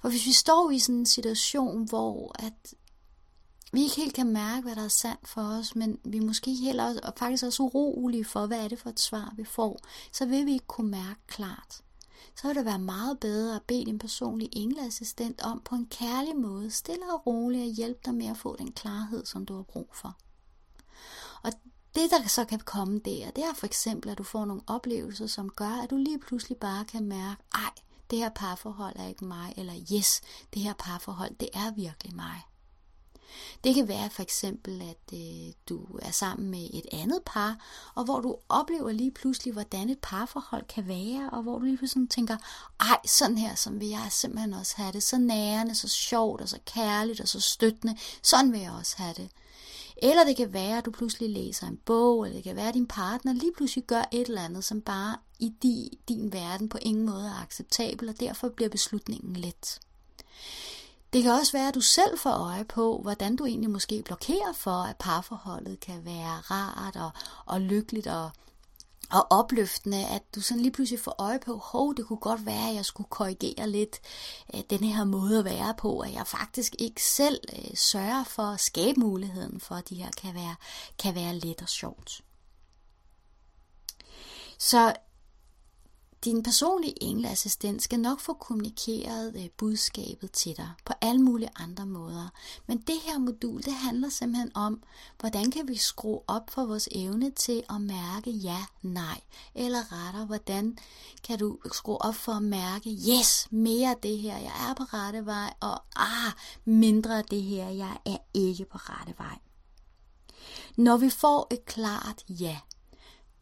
For 0.00 0.08
hvis 0.08 0.26
vi 0.26 0.32
står 0.32 0.70
i 0.70 0.78
sådan 0.78 0.94
en 0.94 1.06
situation, 1.06 1.88
hvor 1.88 2.32
at 2.38 2.74
vi 3.74 3.82
ikke 3.82 3.96
helt 3.96 4.14
kan 4.14 4.32
mærke, 4.32 4.62
hvad 4.62 4.76
der 4.76 4.84
er 4.84 4.88
sandt 4.88 5.28
for 5.28 5.42
os, 5.42 5.76
men 5.76 5.98
vi 6.04 6.18
måske 6.18 6.54
heller 6.54 6.84
også, 6.84 7.00
og 7.02 7.12
faktisk 7.16 7.44
også 7.44 7.62
urolige 7.62 8.24
for, 8.24 8.46
hvad 8.46 8.64
er 8.64 8.68
det 8.68 8.78
for 8.78 8.90
et 8.90 9.00
svar, 9.00 9.32
vi 9.36 9.44
får, 9.44 9.80
så 10.12 10.26
vil 10.26 10.46
vi 10.46 10.52
ikke 10.52 10.66
kunne 10.66 10.90
mærke 10.90 11.20
klart. 11.26 11.82
Så 12.36 12.46
vil 12.46 12.56
det 12.56 12.64
være 12.64 12.78
meget 12.78 13.20
bedre 13.20 13.56
at 13.56 13.62
bede 13.62 13.84
din 13.84 13.98
personlige 13.98 14.56
engleassistent 14.58 15.42
om 15.42 15.62
på 15.64 15.74
en 15.74 15.86
kærlig 15.86 16.36
måde, 16.36 16.70
stille 16.70 17.12
og 17.12 17.26
roligt 17.26 17.62
at 17.62 17.74
hjælpe 17.74 18.00
dig 18.04 18.14
med 18.14 18.26
at 18.26 18.36
få 18.36 18.56
den 18.56 18.72
klarhed, 18.72 19.26
som 19.26 19.46
du 19.46 19.56
har 19.56 19.62
brug 19.62 19.88
for. 19.92 20.16
Og 21.42 21.52
det, 21.94 22.10
der 22.10 22.28
så 22.28 22.44
kan 22.44 22.60
komme 22.60 22.98
der, 22.98 23.30
det 23.30 23.44
er 23.44 23.54
for 23.54 23.66
eksempel, 23.66 24.10
at 24.10 24.18
du 24.18 24.22
får 24.22 24.44
nogle 24.44 24.62
oplevelser, 24.66 25.26
som 25.26 25.50
gør, 25.50 25.82
at 25.82 25.90
du 25.90 25.96
lige 25.96 26.18
pludselig 26.18 26.58
bare 26.58 26.84
kan 26.84 27.04
mærke, 27.04 27.42
ej, 27.54 27.70
det 28.10 28.18
her 28.18 28.28
parforhold 28.28 28.96
er 28.96 29.08
ikke 29.08 29.24
mig, 29.24 29.54
eller 29.56 29.74
yes, 29.94 30.20
det 30.54 30.62
her 30.62 30.74
parforhold, 30.78 31.34
det 31.40 31.48
er 31.54 31.74
virkelig 31.74 32.16
mig. 32.16 32.42
Det 33.64 33.74
kan 33.74 33.88
være 33.88 34.10
for 34.10 34.22
eksempel, 34.22 34.82
at 34.82 35.18
øh, 35.18 35.52
du 35.68 35.98
er 36.02 36.10
sammen 36.10 36.50
med 36.50 36.70
et 36.74 36.86
andet 36.92 37.20
par, 37.26 37.56
og 37.94 38.04
hvor 38.04 38.20
du 38.20 38.36
oplever 38.48 38.92
lige 38.92 39.10
pludselig, 39.10 39.52
hvordan 39.52 39.90
et 39.90 39.98
parforhold 40.02 40.64
kan 40.68 40.88
være, 40.88 41.30
og 41.32 41.42
hvor 41.42 41.58
du 41.58 41.64
lige 41.64 41.76
pludselig 41.76 42.10
tænker, 42.10 42.36
ej, 42.80 42.98
sådan 43.06 43.38
her 43.38 43.54
som 43.54 43.80
vil 43.80 43.88
jeg 43.88 44.06
simpelthen 44.10 44.54
også 44.54 44.74
have 44.76 44.92
det, 44.92 45.02
så 45.02 45.18
nærende, 45.18 45.74
så 45.74 45.88
sjovt, 45.88 46.40
og 46.40 46.48
så 46.48 46.58
kærligt, 46.66 47.20
og 47.20 47.28
så 47.28 47.40
støttende, 47.40 47.96
sådan 48.22 48.52
vil 48.52 48.60
jeg 48.60 48.72
også 48.72 48.94
have 48.96 49.14
det. 49.16 49.30
Eller 49.96 50.24
det 50.24 50.36
kan 50.36 50.52
være, 50.52 50.78
at 50.78 50.84
du 50.84 50.90
pludselig 50.90 51.30
læser 51.30 51.66
en 51.66 51.76
bog, 51.76 52.24
eller 52.24 52.36
det 52.36 52.44
kan 52.44 52.56
være, 52.56 52.68
at 52.68 52.74
din 52.74 52.86
partner 52.86 53.32
lige 53.32 53.52
pludselig 53.56 53.84
gør 53.84 54.02
et 54.12 54.28
eller 54.28 54.44
andet, 54.44 54.64
som 54.64 54.80
bare 54.80 55.16
i 55.38 55.52
din, 55.62 55.98
din 56.08 56.32
verden 56.32 56.68
på 56.68 56.78
ingen 56.82 57.06
måde 57.06 57.26
er 57.26 57.42
acceptabel, 57.42 58.08
og 58.08 58.20
derfor 58.20 58.48
bliver 58.48 58.68
beslutningen 58.68 59.36
let. 59.36 59.80
Det 61.14 61.22
kan 61.22 61.32
også 61.32 61.52
være, 61.52 61.68
at 61.68 61.74
du 61.74 61.80
selv 61.80 62.18
får 62.18 62.30
øje 62.30 62.64
på, 62.64 62.98
hvordan 63.02 63.36
du 63.36 63.46
egentlig 63.46 63.70
måske 63.70 64.02
blokerer 64.02 64.52
for, 64.52 64.82
at 64.82 64.96
parforholdet 64.96 65.80
kan 65.80 66.04
være 66.04 66.40
rart 66.50 66.96
og, 66.96 67.10
og 67.46 67.60
lykkeligt 67.60 68.06
og, 68.06 68.30
og 69.10 69.26
opløftende, 69.30 70.06
at 70.06 70.22
du 70.34 70.40
sådan 70.40 70.60
lige 70.60 70.72
pludselig 70.72 71.00
får 71.00 71.14
øje 71.18 71.38
på, 71.38 71.56
hov, 71.56 71.94
det 71.94 72.06
kunne 72.06 72.18
godt 72.18 72.46
være, 72.46 72.68
at 72.68 72.74
jeg 72.74 72.84
skulle 72.84 73.08
korrigere 73.10 73.70
lidt 73.70 74.00
øh, 74.54 74.60
den 74.70 74.84
her 74.84 75.04
måde 75.04 75.38
at 75.38 75.44
være 75.44 75.74
på, 75.78 75.98
at 75.98 76.12
jeg 76.12 76.26
faktisk 76.26 76.74
ikke 76.78 77.04
selv 77.04 77.40
øh, 77.52 77.76
sørger 77.76 78.24
for 78.24 78.42
at 78.42 78.60
skabe 78.60 79.00
muligheden 79.00 79.60
for, 79.60 79.74
at 79.74 79.88
de 79.88 79.94
her 79.94 80.10
kan 80.22 80.34
være, 80.34 80.56
kan 80.98 81.14
være 81.14 81.34
let 81.34 81.62
og 81.62 81.68
sjovt. 81.68 82.22
Så 84.58 84.94
din 86.24 86.42
personlige 86.42 87.02
engleassistent 87.02 87.82
skal 87.82 88.00
nok 88.00 88.20
få 88.20 88.32
kommunikeret 88.32 89.34
øh, 89.36 89.48
budskabet 89.56 90.32
til 90.32 90.56
dig 90.56 90.70
på 90.84 90.92
alle 91.00 91.22
mulige 91.22 91.50
andre 91.56 91.86
måder. 91.86 92.28
Men 92.66 92.78
det 92.78 92.94
her 93.04 93.18
modul, 93.18 93.62
det 93.62 93.72
handler 93.72 94.08
simpelthen 94.08 94.50
om, 94.54 94.82
hvordan 95.20 95.50
kan 95.50 95.68
vi 95.68 95.76
skrue 95.76 96.20
op 96.26 96.50
for 96.50 96.64
vores 96.64 96.88
evne 96.92 97.30
til 97.30 97.62
at 97.70 97.80
mærke 97.80 98.30
ja, 98.30 98.64
nej, 98.82 99.20
eller 99.54 99.92
retter, 99.92 100.26
hvordan 100.26 100.78
kan 101.24 101.38
du 101.38 101.58
skrue 101.72 102.02
op 102.02 102.14
for 102.14 102.32
at 102.32 102.42
mærke, 102.42 102.90
yes, 102.90 103.48
mere 103.50 103.90
af 103.90 103.96
det 103.96 104.18
her, 104.18 104.38
jeg 104.38 104.70
er 104.70 104.74
på 104.74 104.82
rette 104.82 105.26
vej, 105.26 105.54
og 105.60 105.82
ah, 105.96 106.32
mindre 106.64 107.18
af 107.18 107.24
det 107.24 107.42
her, 107.42 107.68
jeg 107.68 107.98
er 108.04 108.16
ikke 108.34 108.64
på 108.64 108.78
rette 108.78 109.14
vej. 109.18 109.38
Når 110.76 110.96
vi 110.96 111.10
får 111.10 111.46
et 111.50 111.64
klart 111.64 112.24
ja, 112.28 112.58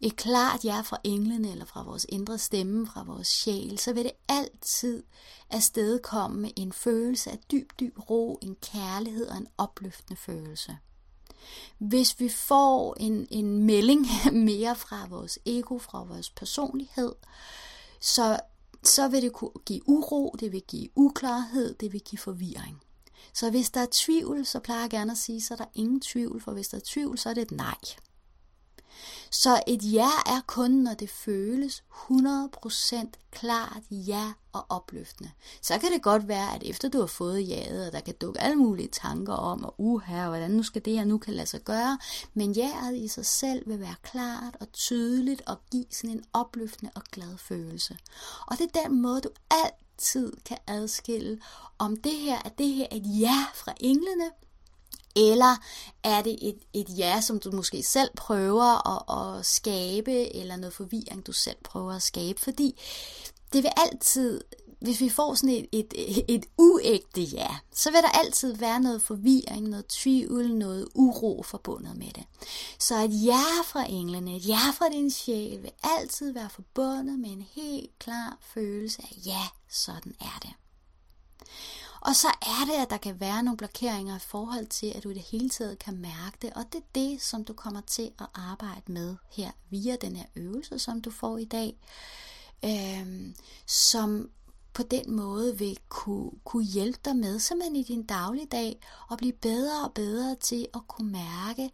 et 0.03 0.17
klart 0.17 0.65
ja 0.65 0.81
fra 0.81 0.99
englene 1.05 1.51
eller 1.51 1.65
fra 1.65 1.83
vores 1.83 2.07
indre 2.09 2.39
stemme, 2.39 2.87
fra 2.87 3.03
vores 3.03 3.29
sjæl, 3.29 3.79
så 3.79 3.93
vil 3.93 4.05
det 4.05 4.13
altid 4.29 5.03
afstedkomme 5.51 6.41
med 6.41 6.51
en 6.57 6.73
følelse 6.73 7.31
af 7.31 7.39
dyb, 7.53 7.73
dyb 7.81 7.99
ro, 8.11 8.39
en 8.43 8.57
kærlighed 8.63 9.27
og 9.27 9.37
en 9.37 9.47
opløftende 9.59 10.21
følelse. 10.21 10.77
Hvis 11.79 12.21
vi 12.21 12.29
får 12.29 12.97
en, 13.01 13.27
en 13.31 13.65
melding 13.65 14.07
mere 14.45 14.77
fra 14.77 15.07
vores 15.11 15.39
ego, 15.47 15.79
fra 15.79 16.05
vores 16.05 16.31
personlighed, 16.31 17.13
så, 18.01 18.41
så 18.83 19.09
vil 19.09 19.23
det 19.23 19.33
kunne 19.33 19.51
give 19.67 19.89
uro, 19.89 20.37
det 20.41 20.53
vil 20.53 20.63
give 20.69 20.89
uklarhed, 20.97 21.75
det 21.75 21.93
vil 21.93 22.01
give 22.01 22.19
forvirring. 22.19 22.83
Så 23.35 23.51
hvis 23.51 23.71
der 23.71 23.81
er 23.81 23.87
tvivl, 23.91 24.47
så 24.47 24.61
plejer 24.61 24.81
jeg 24.81 24.91
gerne 24.91 25.13
at 25.13 25.19
sige, 25.19 25.43
så 25.43 25.55
er 25.55 25.59
der 25.59 25.65
ingen 25.75 26.01
tvivl, 26.01 26.41
for 26.41 26.53
hvis 26.53 26.69
der 26.69 26.77
er 26.77 26.83
tvivl, 26.85 27.19
så 27.19 27.31
er 27.31 27.35
det 27.35 27.43
et 27.43 27.51
nej. 27.51 27.77
Så 29.31 29.63
et 29.67 29.93
ja 29.93 30.11
er 30.27 30.41
kun, 30.47 30.71
når 30.71 30.95
det 30.95 31.11
føles 31.11 31.85
100% 32.11 33.07
klart 33.31 33.83
ja 33.91 34.33
og 34.53 34.67
opløftende. 34.69 35.31
Så 35.63 35.79
kan 35.79 35.93
det 35.93 36.03
godt 36.03 36.29
være, 36.29 36.55
at 36.55 36.63
efter 36.63 36.89
du 36.89 36.99
har 36.99 37.07
fået 37.07 37.49
jaet, 37.49 37.87
og 37.87 37.93
der 37.93 38.01
kan 38.01 38.15
dukke 38.21 38.41
alle 38.41 38.57
mulige 38.57 38.89
tanker 38.89 39.33
om, 39.33 39.65
og 39.65 39.75
uha, 39.79 40.29
hvordan 40.29 40.51
nu 40.51 40.63
skal 40.63 40.85
det 40.85 40.93
her 40.93 41.05
nu 41.05 41.19
kan 41.19 41.35
lade 41.35 41.47
sig 41.47 41.61
gøre, 41.61 41.99
men 42.35 42.53
jaet 42.53 42.97
i 42.97 43.09
sig 43.09 43.27
selv 43.27 43.69
vil 43.69 43.81
være 43.81 43.95
klart 44.03 44.57
og 44.61 44.73
tydeligt 44.73 45.43
og 45.47 45.57
give 45.71 45.85
sådan 45.91 46.17
en 46.17 46.25
opløftende 46.33 46.93
og 46.95 47.03
glad 47.13 47.39
følelse. 47.39 47.97
Og 48.47 48.59
det 48.59 48.71
er 48.75 48.83
den 48.83 49.03
måde, 49.03 49.21
du 49.21 49.31
altid 49.51 50.33
kan 50.45 50.59
adskille, 50.67 51.41
om 51.79 51.97
det 51.97 52.13
her 52.15 52.39
er 52.45 52.49
det 52.49 52.69
her 52.69 52.87
et 52.93 53.21
ja 53.21 53.45
fra 53.55 53.75
englene, 53.81 54.31
eller 55.17 55.57
er 56.03 56.23
det 56.23 56.39
et, 56.43 56.59
et 56.73 56.99
ja, 56.99 57.21
som 57.21 57.41
du 57.41 57.51
måske 57.51 57.83
selv 57.83 58.11
prøver 58.17 58.89
at, 58.89 59.39
at 59.39 59.47
skabe, 59.47 60.37
eller 60.37 60.57
noget 60.57 60.75
forvirring, 60.75 61.27
du 61.27 61.33
selv 61.33 61.57
prøver 61.65 61.93
at 61.93 62.03
skabe? 62.03 62.41
Fordi 62.41 62.81
det 63.53 63.63
vil 63.63 63.73
altid, 63.77 64.41
hvis 64.81 65.01
vi 65.01 65.09
får 65.09 65.35
sådan 65.35 65.51
et, 65.51 65.67
et, 65.73 66.25
et 66.29 66.47
uægte 66.59 67.21
ja, 67.21 67.57
så 67.75 67.91
vil 67.91 68.03
der 68.03 68.09
altid 68.09 68.55
være 68.55 68.81
noget 68.81 69.03
forvirring, 69.03 69.69
noget 69.69 69.87
tvivl, 69.87 70.55
noget 70.55 70.89
uro 70.95 71.43
forbundet 71.43 71.97
med 71.97 72.13
det. 72.13 72.25
Så 72.79 73.05
et 73.05 73.25
ja 73.27 73.45
fra 73.65 73.87
englene, 73.89 74.37
et 74.37 74.49
ja 74.49 74.71
fra 74.79 74.89
din 74.89 75.11
sjæl, 75.11 75.63
vil 75.63 75.73
altid 75.83 76.33
være 76.33 76.51
forbundet 76.51 77.19
med 77.19 77.31
en 77.31 77.47
helt 77.55 77.99
klar 77.99 78.39
følelse 78.55 79.03
af 79.03 79.27
ja, 79.27 79.43
sådan 79.71 80.15
er 80.21 80.39
det. 80.43 80.53
Og 82.05 82.17
så 82.17 82.29
er 82.29 82.65
det, 82.67 82.83
at 82.83 82.91
der 82.91 82.97
kan 82.97 83.21
være 83.21 83.43
nogle 83.43 83.57
blokeringer 83.57 84.17
i 84.17 84.21
forhold 84.21 84.67
til, 84.67 84.87
at 84.87 85.05
du 85.05 85.11
i 85.11 85.15
det 85.15 85.23
hele 85.23 85.51
taget 85.51 85.79
kan 85.79 85.97
mærke 85.97 86.37
det. 86.43 86.53
Og 86.53 86.65
det 86.73 86.79
er 86.79 86.87
det, 86.95 87.23
som 87.23 87.45
du 87.45 87.53
kommer 87.53 87.81
til 87.81 88.11
at 88.21 88.27
arbejde 88.35 88.93
med 88.93 89.17
her 89.33 89.51
via 89.71 89.97
den 89.97 90.17
her 90.17 90.27
øvelse, 90.37 90.79
som 90.79 91.01
du 91.01 91.11
får 91.11 91.39
i 91.39 91.45
dag. 91.45 91.77
Øhm, 92.65 93.35
som 93.67 94.31
på 94.73 94.83
den 94.83 95.17
måde 95.17 95.59
vil 95.59 95.79
kunne, 95.89 96.31
kunne 96.45 96.65
hjælpe 96.65 96.99
dig 97.05 97.17
med, 97.17 97.39
simpelthen 97.39 97.77
i 97.77 97.83
din 97.83 98.07
dagligdag, 98.07 98.81
og 99.09 99.19
blive 99.19 99.33
bedre 99.33 99.85
og 99.85 99.93
bedre 99.93 100.37
til 100.41 100.67
at 100.75 100.81
kunne 100.89 101.13
mærke 101.13 101.71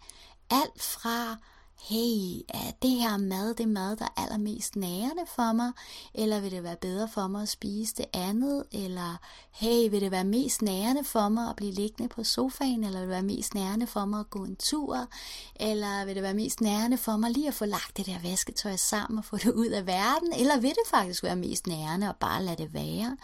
alt 0.50 0.82
fra 0.82 1.36
hey, 1.80 2.42
er 2.48 2.70
det 2.82 2.90
her 2.90 3.16
mad 3.16 3.54
det 3.54 3.68
mad, 3.68 3.96
der 3.96 4.04
er 4.04 4.22
allermest 4.22 4.76
nærende 4.76 5.22
for 5.26 5.52
mig? 5.52 5.72
Eller 6.14 6.40
vil 6.40 6.50
det 6.50 6.62
være 6.62 6.76
bedre 6.76 7.08
for 7.08 7.26
mig 7.26 7.42
at 7.42 7.48
spise 7.48 7.94
det 7.96 8.04
andet? 8.12 8.64
Eller 8.72 9.16
hey, 9.50 9.90
vil 9.90 10.00
det 10.00 10.10
være 10.10 10.24
mest 10.24 10.62
nærende 10.62 11.04
for 11.04 11.28
mig 11.28 11.48
at 11.48 11.56
blive 11.56 11.72
liggende 11.72 12.08
på 12.08 12.24
sofaen? 12.24 12.84
Eller 12.84 12.98
vil 12.98 13.00
det 13.00 13.08
være 13.08 13.22
mest 13.22 13.54
nærende 13.54 13.86
for 13.86 14.04
mig 14.04 14.20
at 14.20 14.30
gå 14.30 14.44
en 14.44 14.56
tur? 14.56 15.06
Eller 15.56 16.04
vil 16.04 16.14
det 16.14 16.22
være 16.22 16.34
mest 16.34 16.60
nærende 16.60 16.98
for 16.98 17.16
mig 17.16 17.30
lige 17.30 17.48
at 17.48 17.54
få 17.54 17.64
lagt 17.64 17.96
det 17.96 18.06
der 18.06 18.18
vasketøj 18.22 18.76
sammen 18.76 19.18
og 19.18 19.24
få 19.24 19.36
det 19.36 19.52
ud 19.52 19.66
af 19.66 19.86
verden? 19.86 20.32
Eller 20.32 20.60
vil 20.60 20.70
det 20.70 20.86
faktisk 20.90 21.22
være 21.22 21.36
mest 21.36 21.66
nærende 21.66 22.08
at 22.08 22.16
bare 22.16 22.44
lade 22.44 22.56
det 22.56 22.74
være? 22.74 23.16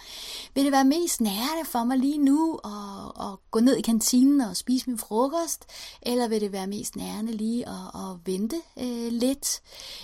Vil 0.55 0.65
det 0.65 0.73
være 0.73 0.85
mest 0.85 1.21
nærende 1.21 1.65
for 1.65 1.85
mig 1.85 1.99
lige 1.99 2.19
nu 2.19 2.61
at, 2.65 3.27
at 3.27 3.51
gå 3.51 3.61
ned 3.61 3.77
i 3.77 3.83
kantinen 3.83 4.41
og 4.41 4.57
spise 4.57 4.91
min 4.91 4.99
frokost? 4.99 5.67
Eller 6.03 6.29
vil 6.29 6.41
det 6.41 6.53
være 6.53 6.67
mest 6.67 6.97
nærende 6.97 7.33
lige 7.33 7.69
at, 7.69 7.75
at 7.95 8.17
vende 8.25 8.44
vente 8.45 8.63
øh, 8.79 9.13
lidt? 9.13 9.63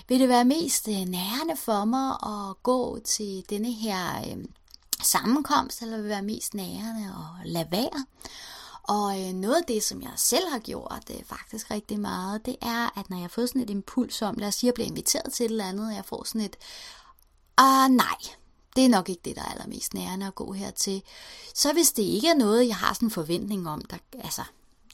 Vil 0.08 0.20
det 0.20 0.28
være 0.28 0.44
mest 0.44 0.88
øh, 0.88 0.94
nærende 0.94 1.56
for 1.56 1.84
mig 1.84 2.10
at 2.10 2.62
gå 2.62 2.98
til 3.04 3.44
denne 3.50 3.72
her 3.72 4.18
øh, 4.18 4.44
sammenkomst, 5.02 5.82
eller 5.82 5.96
vil 5.96 6.04
det 6.04 6.10
være 6.10 6.22
mest 6.22 6.54
nærende 6.54 7.14
at 7.42 7.48
lade 7.48 7.68
være? 7.70 8.06
Og 8.82 9.20
øh, 9.20 9.32
noget 9.32 9.56
af 9.56 9.64
det, 9.68 9.82
som 9.82 10.02
jeg 10.02 10.12
selv 10.16 10.48
har 10.48 10.58
gjort 10.58 11.02
det 11.08 11.16
øh, 11.16 11.24
faktisk 11.24 11.70
rigtig 11.70 12.00
meget, 12.00 12.46
det 12.46 12.56
er, 12.62 12.98
at 12.98 13.10
når 13.10 13.20
jeg 13.20 13.30
får 13.30 13.46
sådan 13.46 13.62
et 13.62 13.70
impuls 13.70 14.22
om, 14.22 14.34
lad 14.34 14.48
os 14.48 14.54
sige, 14.54 14.68
at 14.68 14.72
jeg 14.72 14.74
bliver 14.74 14.88
inviteret 14.88 15.32
til 15.32 15.44
et 15.44 15.50
eller 15.50 15.68
andet, 15.68 15.86
og 15.86 15.94
jeg 15.94 16.04
får 16.04 16.24
sådan 16.24 16.40
et, 16.40 16.56
ah 17.56 17.90
nej, 17.90 18.18
det 18.76 18.84
er 18.84 18.88
nok 18.88 19.08
ikke 19.08 19.22
det, 19.24 19.36
der 19.36 19.42
er 19.42 19.52
allermest 19.52 19.94
nærende 19.94 20.26
at 20.26 20.34
gå 20.34 20.52
hertil. 20.52 21.02
Så 21.54 21.72
hvis 21.72 21.92
det 21.92 22.02
ikke 22.02 22.28
er 22.28 22.34
noget, 22.34 22.68
jeg 22.68 22.76
har 22.76 22.94
sådan 22.94 23.06
en 23.06 23.10
forventning 23.10 23.68
om, 23.68 23.80
der, 23.80 23.96
altså, 24.18 24.42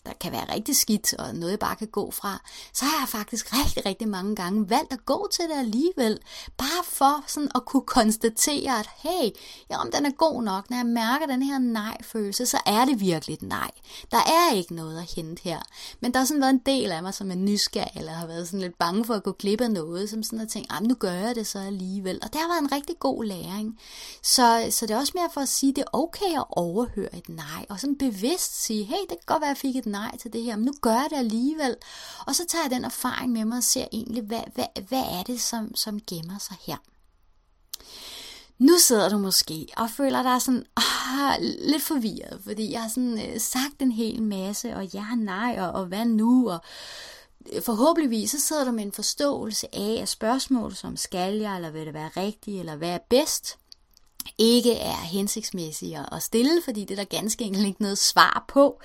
der 0.06 0.12
kan 0.20 0.32
være 0.32 0.54
rigtig 0.54 0.76
skidt, 0.76 1.14
og 1.14 1.34
noget 1.34 1.50
jeg 1.50 1.58
bare 1.58 1.76
kan 1.76 1.88
gå 1.88 2.10
fra, 2.10 2.40
så 2.72 2.84
har 2.84 3.00
jeg 3.00 3.08
faktisk 3.08 3.52
rigtig, 3.52 3.86
rigtig 3.86 4.08
mange 4.08 4.36
gange 4.36 4.70
valgt 4.70 4.92
at 4.92 5.06
gå 5.06 5.28
til 5.32 5.44
det 5.44 5.58
alligevel. 5.58 6.18
Bare 6.56 6.84
for 6.84 7.24
sådan 7.26 7.50
at 7.54 7.64
kunne 7.64 7.86
konstatere, 7.86 8.78
at 8.80 8.88
hey, 8.96 9.30
ja, 9.70 9.80
om 9.80 9.90
den 9.90 10.06
er 10.06 10.10
god 10.10 10.42
nok, 10.42 10.70
når 10.70 10.76
jeg 10.76 10.86
mærker 10.86 11.26
den 11.26 11.42
her 11.42 11.58
nej-følelse, 11.58 12.46
så 12.46 12.58
er 12.66 12.84
det 12.84 13.00
virkelig 13.00 13.34
et 13.34 13.42
nej. 13.42 13.70
Der 14.10 14.16
er 14.16 14.54
ikke 14.54 14.74
noget 14.74 14.98
at 14.98 15.12
hente 15.16 15.42
her. 15.42 15.60
Men 16.00 16.12
der 16.12 16.18
har 16.18 16.26
sådan 16.26 16.40
været 16.40 16.52
en 16.52 16.62
del 16.66 16.92
af 16.92 17.02
mig, 17.02 17.14
som 17.14 17.30
er 17.30 17.34
nysgerrig, 17.34 17.90
eller 17.96 18.12
har 18.12 18.26
været 18.26 18.46
sådan 18.46 18.60
lidt 18.60 18.78
bange 18.78 19.04
for 19.04 19.14
at 19.14 19.22
gå 19.22 19.32
glip 19.32 19.60
af 19.60 19.70
noget, 19.70 20.10
som 20.10 20.22
sådan 20.22 20.40
at 20.40 20.48
tænke, 20.48 20.72
ah, 20.72 20.82
nu 20.82 20.94
gør 20.94 21.12
jeg 21.12 21.34
det 21.34 21.46
så 21.46 21.58
alligevel. 21.58 22.18
Og 22.22 22.32
det 22.32 22.40
har 22.40 22.48
været 22.48 22.62
en 22.62 22.72
rigtig 22.72 22.98
god 22.98 23.24
læring. 23.24 23.78
Så, 24.22 24.66
så 24.70 24.86
det 24.86 24.94
er 24.94 24.98
også 24.98 25.12
mere 25.14 25.28
for 25.34 25.40
at 25.40 25.48
sige, 25.48 25.70
at 25.70 25.76
det 25.76 25.82
er 25.82 25.98
okay 25.98 26.36
at 26.36 26.44
overhøre 26.50 27.16
et 27.16 27.28
nej, 27.28 27.66
og 27.68 27.80
sådan 27.80 27.98
bevidst 27.98 28.64
sige, 28.64 28.84
hey, 28.84 29.00
det 29.00 29.08
kan 29.08 29.26
godt 29.26 29.40
være, 29.40 29.50
at 29.50 29.54
jeg 29.54 29.60
fik 29.60 29.76
et 29.76 29.86
nej 29.98 30.16
til 30.18 30.32
det 30.32 30.42
her, 30.42 30.56
men 30.56 30.64
nu 30.64 30.74
gør 30.80 30.92
jeg 30.92 31.06
det 31.10 31.16
alligevel. 31.16 31.76
Og 32.26 32.34
så 32.34 32.46
tager 32.48 32.64
jeg 32.64 32.70
den 32.70 32.84
erfaring 32.84 33.32
med 33.32 33.44
mig 33.44 33.56
og 33.56 33.64
ser 33.64 33.86
egentlig, 33.92 34.22
hvad, 34.22 34.42
hvad, 34.54 34.82
hvad 34.88 35.04
er 35.18 35.22
det, 35.22 35.40
som, 35.40 35.74
som 35.74 36.00
gemmer 36.00 36.38
sig 36.38 36.56
her. 36.66 36.76
Nu 38.58 38.72
sidder 38.78 39.08
du 39.08 39.18
måske 39.18 39.66
og 39.76 39.90
føler 39.90 40.22
dig 40.22 40.42
sådan 40.42 40.64
ah, 40.76 41.36
lidt 41.40 41.82
forvirret, 41.82 42.40
fordi 42.44 42.72
jeg 42.72 42.82
har 42.82 42.88
sådan 42.88 43.20
øh, 43.28 43.40
sagt 43.40 43.80
en 43.80 43.92
hel 43.92 44.22
masse, 44.22 44.76
og 44.76 44.84
ja, 44.84 45.06
nej, 45.16 45.56
og, 45.58 45.70
og 45.70 45.86
hvad 45.86 46.04
nu, 46.04 46.50
og 46.50 46.58
øh, 47.52 47.62
forhåbentligvis 47.62 48.30
så 48.30 48.40
sidder 48.40 48.64
du 48.64 48.72
med 48.72 48.84
en 48.84 48.92
forståelse 48.92 49.74
af, 49.74 49.98
at 50.02 50.08
spørgsmål 50.08 50.74
som 50.74 50.96
skal 50.96 51.34
jeg, 51.34 51.56
eller 51.56 51.70
vil 51.70 51.86
det 51.86 51.94
være 51.94 52.10
rigtigt, 52.16 52.60
eller 52.60 52.76
hvad 52.76 52.90
er 52.90 52.98
bedst, 53.10 53.58
ikke 54.38 54.72
er 54.72 54.96
hensigtsmæssige 54.96 56.04
at 56.12 56.22
stille, 56.22 56.62
fordi 56.64 56.80
det 56.80 56.90
er 56.90 57.04
der 57.04 57.18
ganske 57.18 57.44
enkelt 57.44 57.66
ikke 57.66 57.82
noget 57.82 57.98
svar 57.98 58.44
på. 58.48 58.80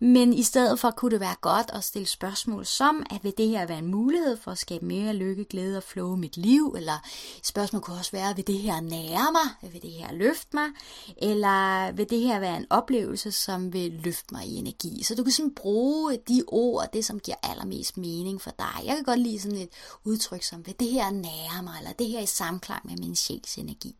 Men 0.00 0.32
i 0.32 0.42
stedet 0.42 0.80
for 0.80 0.90
kunne 0.90 1.10
det 1.10 1.20
være 1.20 1.34
godt 1.40 1.70
at 1.72 1.84
stille 1.84 2.08
spørgsmål 2.08 2.66
som, 2.66 3.06
at 3.10 3.24
vil 3.24 3.34
det 3.38 3.48
her 3.48 3.66
være 3.66 3.78
en 3.78 3.86
mulighed 3.86 4.36
for 4.36 4.50
at 4.50 4.58
skabe 4.58 4.84
mere 4.84 5.12
lykke, 5.12 5.44
glæde 5.44 5.76
og 5.76 5.82
flow 5.82 6.16
i 6.16 6.18
mit 6.18 6.36
liv? 6.36 6.74
Eller 6.76 6.98
spørgsmål 7.42 7.82
kunne 7.82 7.96
også 7.96 8.12
være, 8.12 8.36
vil 8.36 8.46
det 8.46 8.58
her 8.58 8.80
nære 8.80 9.32
mig? 9.32 9.72
Vil 9.72 9.82
det 9.82 9.90
her 9.90 10.12
løfte 10.12 10.56
mig? 10.56 10.68
Eller 11.16 11.92
vil 11.92 12.10
det 12.10 12.20
her 12.20 12.40
være 12.40 12.56
en 12.56 12.66
oplevelse, 12.70 13.32
som 13.32 13.72
vil 13.72 13.92
løfte 14.04 14.34
mig 14.34 14.46
i 14.46 14.56
energi? 14.56 15.02
Så 15.02 15.14
du 15.14 15.22
kan 15.22 15.32
sådan 15.32 15.54
bruge 15.54 16.18
de 16.28 16.42
ord, 16.46 16.88
det 16.92 17.04
som 17.04 17.20
giver 17.20 17.36
allermest 17.42 17.96
mening 17.96 18.42
for 18.42 18.50
dig. 18.58 18.84
Jeg 18.84 18.94
kan 18.94 19.04
godt 19.04 19.20
lide 19.20 19.40
sådan 19.40 19.58
et 19.58 19.70
udtryk 20.04 20.42
som, 20.42 20.66
vil 20.66 20.74
det 20.80 20.88
her 20.88 21.10
nære 21.10 21.62
mig? 21.62 21.74
Eller 21.78 21.92
det 21.92 22.06
her 22.06 22.20
i 22.20 22.26
samklang 22.26 22.86
med 22.86 22.96
min 22.96 23.16
sjæls 23.16 23.58
energi? 23.58 23.94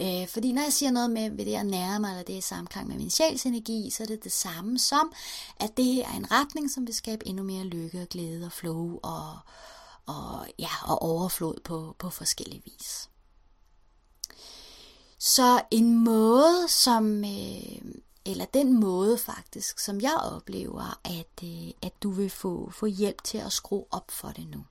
Øh, 0.00 0.28
fordi 0.28 0.52
når 0.52 0.62
jeg 0.62 0.72
siger 0.72 0.90
noget 0.90 1.10
med, 1.10 1.30
ved 1.30 1.44
det 1.44 1.56
her 1.56 1.62
nære 1.62 2.00
mig, 2.00 2.10
eller 2.10 2.22
det 2.22 2.32
er 2.32 2.38
i 2.38 2.40
samklang 2.40 2.88
med 2.88 2.96
min 2.96 3.10
sjælsenergi, 3.10 3.90
så 3.90 4.02
er 4.02 4.06
det 4.06 4.24
det 4.24 4.32
samme 4.32 4.78
som, 4.78 5.12
at 5.60 5.76
det 5.76 5.84
her 5.84 6.08
er 6.08 6.16
en 6.16 6.30
retning, 6.32 6.70
som 6.70 6.86
vil 6.86 6.94
skabe 6.94 7.26
endnu 7.26 7.42
mere 7.42 7.64
lykke 7.64 8.02
og 8.02 8.08
glæde 8.08 8.46
og 8.46 8.52
flow 8.52 8.98
og, 9.02 9.38
og, 10.06 10.46
ja, 10.58 10.70
og 10.84 11.02
overflod 11.02 11.60
på, 11.64 11.96
på 11.98 12.10
forskellige 12.10 12.62
vis. 12.64 13.08
Så 15.18 15.62
en 15.70 16.04
måde, 16.04 16.68
som, 16.68 17.24
øh, 17.24 17.92
eller 18.26 18.44
den 18.44 18.80
måde 18.80 19.18
faktisk, 19.18 19.78
som 19.78 20.00
jeg 20.00 20.14
oplever, 20.14 21.00
at, 21.04 21.44
øh, 21.44 21.70
at 21.82 22.02
du 22.02 22.10
vil 22.10 22.30
få, 22.30 22.70
få 22.70 22.86
hjælp 22.86 23.24
til 23.24 23.38
at 23.38 23.52
skrue 23.52 23.84
op 23.90 24.10
for 24.10 24.28
det 24.28 24.48
nu, 24.48 24.64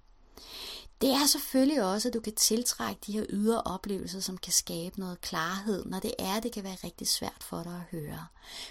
det 1.02 1.10
er 1.10 1.26
selvfølgelig 1.26 1.84
også, 1.84 2.08
at 2.08 2.14
du 2.14 2.20
kan 2.20 2.36
tiltrække 2.36 3.02
de 3.06 3.12
her 3.12 3.26
ydre 3.30 3.62
oplevelser, 3.62 4.20
som 4.20 4.38
kan 4.38 4.54
skabe 4.54 5.00
noget 5.00 5.22
klarhed, 5.22 5.86
når 5.86 6.00
det 6.00 6.14
er, 6.20 6.40
det 6.40 6.52
kan 6.52 6.64
være 6.64 6.78
rigtig 6.84 7.08
svært 7.08 7.44
for 7.44 7.64
dig 7.64 7.76
at 7.76 8.00
høre. 8.00 8.26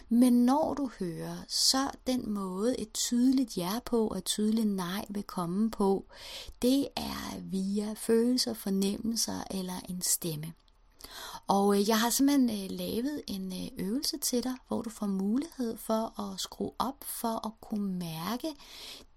Men 0.09 0.33
når 0.33 0.75
du 0.75 0.91
hører, 0.99 1.37
så 1.49 1.91
den 2.07 2.31
måde 2.31 2.81
et 2.81 2.93
tydeligt 2.93 3.57
ja 3.57 3.79
på 3.85 4.09
og 4.09 4.19
et 4.19 4.25
tydeligt 4.25 4.69
nej 4.69 5.05
vil 5.09 5.23
komme 5.23 5.71
på, 5.71 6.07
det 6.63 6.89
er 6.97 7.41
via 7.41 7.95
følelser, 7.97 8.55
fornemmelser 8.55 9.45
eller 9.51 9.81
en 9.89 10.03
stemme. 10.03 10.53
Og 11.47 11.81
øh, 11.81 11.89
jeg 11.89 12.01
har 12.01 12.11
simpelthen 12.11 12.51
øh, 12.51 12.79
lavet 12.79 13.23
en 13.27 13.53
øh, 13.53 13.87
øvelse 13.87 14.19
til 14.19 14.45
dig, 14.45 14.55
hvor 14.69 14.83
du 14.83 14.91
får 14.91 15.07
mulighed 15.07 15.77
for 15.77 16.21
at 16.21 16.41
skrue 16.41 16.73
op 16.79 17.05
for 17.05 17.47
at 17.47 17.53
kunne 17.61 17.99
mærke 17.99 18.55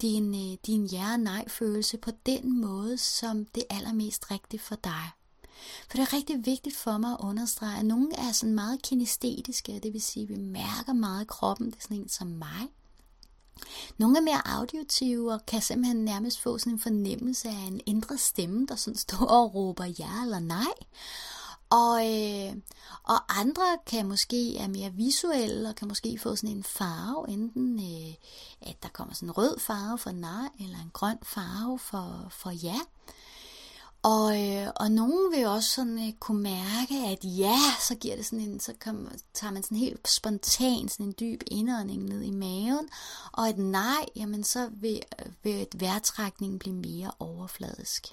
din, 0.01 0.35
øh, 0.35 0.57
din 0.65 0.85
ja-nej-følelse 0.85 1.97
på 1.97 2.11
den 2.25 2.61
måde, 2.61 2.97
som 2.97 3.45
det 3.45 3.63
allermest 3.69 4.31
rigtigt 4.31 4.61
for 4.61 4.75
dig. 4.75 5.11
For 5.89 5.97
det 5.97 5.99
er 5.99 6.13
rigtig 6.13 6.45
vigtigt 6.45 6.75
for 6.75 6.97
mig 6.97 7.11
at 7.11 7.17
understrege, 7.19 7.79
at 7.79 7.85
nogle 7.85 8.15
er 8.17 8.31
sådan 8.31 8.55
meget 8.55 8.81
kinestetiske, 8.81 9.79
det 9.83 9.93
vil 9.93 10.01
sige, 10.01 10.23
at 10.23 10.29
vi 10.29 10.35
mærker 10.35 10.93
meget 10.93 11.23
i 11.23 11.27
kroppen, 11.27 11.67
det 11.67 11.75
er 11.77 11.81
sådan 11.81 11.97
en 11.97 12.09
som 12.09 12.27
mig. 12.27 12.67
Nogle 13.97 14.17
er 14.17 14.21
mere 14.21 14.47
auditive 14.47 15.33
og 15.33 15.45
kan 15.45 15.61
simpelthen 15.61 16.05
nærmest 16.05 16.39
få 16.41 16.57
sådan 16.57 16.73
en 16.73 16.79
fornemmelse 16.79 17.49
af 17.49 17.67
en 17.67 17.81
indre 17.85 18.17
stemme, 18.17 18.65
der 18.65 18.75
sådan 18.75 18.97
står 18.97 19.25
og 19.25 19.55
råber 19.55 19.85
ja 19.85 20.21
eller 20.23 20.39
nej. 20.39 20.73
Og, 21.69 22.13
øh, 22.13 22.55
og 23.03 23.39
andre 23.39 23.77
kan 23.85 24.07
måske 24.07 24.57
er 24.57 24.67
mere 24.67 24.93
visuelle 24.93 25.69
og 25.69 25.75
kan 25.75 25.87
måske 25.87 26.19
få 26.19 26.35
sådan 26.35 26.55
en 26.55 26.63
farve, 26.63 27.29
enten 27.29 27.79
øh, 27.79 28.13
at 28.61 28.83
der 28.83 28.89
kommer 28.89 29.13
sådan 29.13 29.29
en 29.29 29.37
rød 29.37 29.59
farve 29.59 29.97
for 29.97 30.11
nej, 30.11 30.49
eller 30.59 30.77
en 30.77 30.91
grøn 30.93 31.17
farve 31.23 31.79
for, 31.79 32.27
for 32.29 32.51
ja. 32.51 32.79
Og, 34.03 34.43
øh, 34.43 34.67
og 34.75 34.91
nogen 34.91 35.31
vil 35.31 35.47
også 35.47 35.69
sådan 35.69 36.07
øh, 36.07 36.13
kunne 36.13 36.43
mærke, 36.43 36.95
at 37.07 37.19
ja, 37.23 37.59
så 37.79 37.95
giver 37.95 38.15
det 38.15 38.25
sådan 38.25 38.45
en, 38.49 38.59
så 38.59 38.73
kommer, 38.79 39.09
tager 39.33 39.51
man 39.51 39.63
sådan 39.63 39.77
helt 39.77 40.07
spontan 40.09 40.89
sådan 40.89 41.05
en 41.05 41.15
dyb 41.19 41.41
indånding 41.47 42.03
ned 42.03 42.21
i 42.21 42.31
maven, 42.31 42.89
og 43.31 43.49
et 43.49 43.57
nej, 43.57 44.05
jamen 44.15 44.43
så 44.43 44.69
vil, 44.71 45.01
øh, 45.19 45.31
vil 45.43 45.67
vejrtrækningen 45.75 46.59
blive 46.59 46.75
mere 46.75 47.11
overfladisk. 47.19 48.07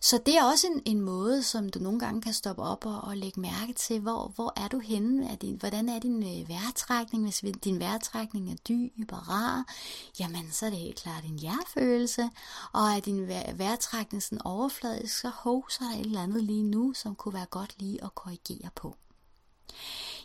Så 0.00 0.20
det 0.26 0.36
er 0.36 0.44
også 0.44 0.66
en, 0.66 0.82
en 0.84 1.00
måde, 1.00 1.42
som 1.42 1.68
du 1.68 1.78
nogle 1.78 2.00
gange 2.00 2.22
kan 2.22 2.32
stoppe 2.32 2.62
op 2.62 2.86
og, 2.86 3.00
og 3.00 3.16
lægge 3.16 3.40
mærke 3.40 3.72
til, 3.72 4.00
hvor, 4.00 4.32
hvor 4.34 4.52
er 4.56 4.68
du 4.68 4.78
henne? 4.78 5.30
Er 5.30 5.36
din, 5.36 5.56
hvordan 5.56 5.88
er 5.88 5.98
din 5.98 6.22
øh, 6.22 6.48
vejrtrækning? 6.48 7.24
Hvis 7.24 7.44
din 7.64 7.80
vejrtrækning 7.80 8.52
er 8.52 8.56
dyb 8.68 9.12
og 9.12 9.28
rar, 9.28 9.64
jamen 10.20 10.52
så 10.52 10.66
er 10.66 10.70
det 10.70 10.78
helt 10.78 10.96
klart 10.96 11.24
en 11.24 11.36
ja-følelse. 11.36 12.30
Og 12.72 12.88
er 12.88 13.00
din 13.00 13.28
vejrtrækning 13.54 14.22
sådan 14.22 14.42
overfladisk, 14.42 15.18
så 15.18 15.28
hov, 15.28 15.70
så 15.70 15.84
er 15.84 15.88
der 15.88 16.00
et 16.00 16.06
eller 16.06 16.22
andet 16.22 16.44
lige 16.44 16.62
nu, 16.62 16.92
som 16.92 17.14
kunne 17.14 17.34
være 17.34 17.46
godt 17.46 17.74
lige 17.78 18.04
at 18.04 18.14
korrigere 18.14 18.70
på. 18.74 18.96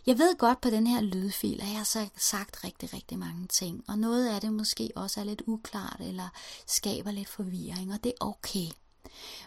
Jeg 0.06 0.18
ved 0.18 0.36
godt 0.38 0.60
på 0.60 0.70
den 0.70 0.86
her 0.86 1.00
lydfil, 1.00 1.60
at 1.60 1.68
jeg 1.68 1.76
har 1.76 2.08
sagt 2.16 2.64
rigtig, 2.64 2.94
rigtig 2.94 3.18
mange 3.18 3.46
ting, 3.46 3.84
og 3.88 3.98
noget 3.98 4.28
af 4.28 4.40
det 4.40 4.52
måske 4.52 4.90
også 4.96 5.20
er 5.20 5.24
lidt 5.24 5.42
uklart, 5.46 5.96
eller 6.00 6.28
skaber 6.66 7.10
lidt 7.10 7.28
forvirring, 7.28 7.92
og 7.92 8.04
det 8.04 8.12
er 8.20 8.24
okay. 8.24 8.66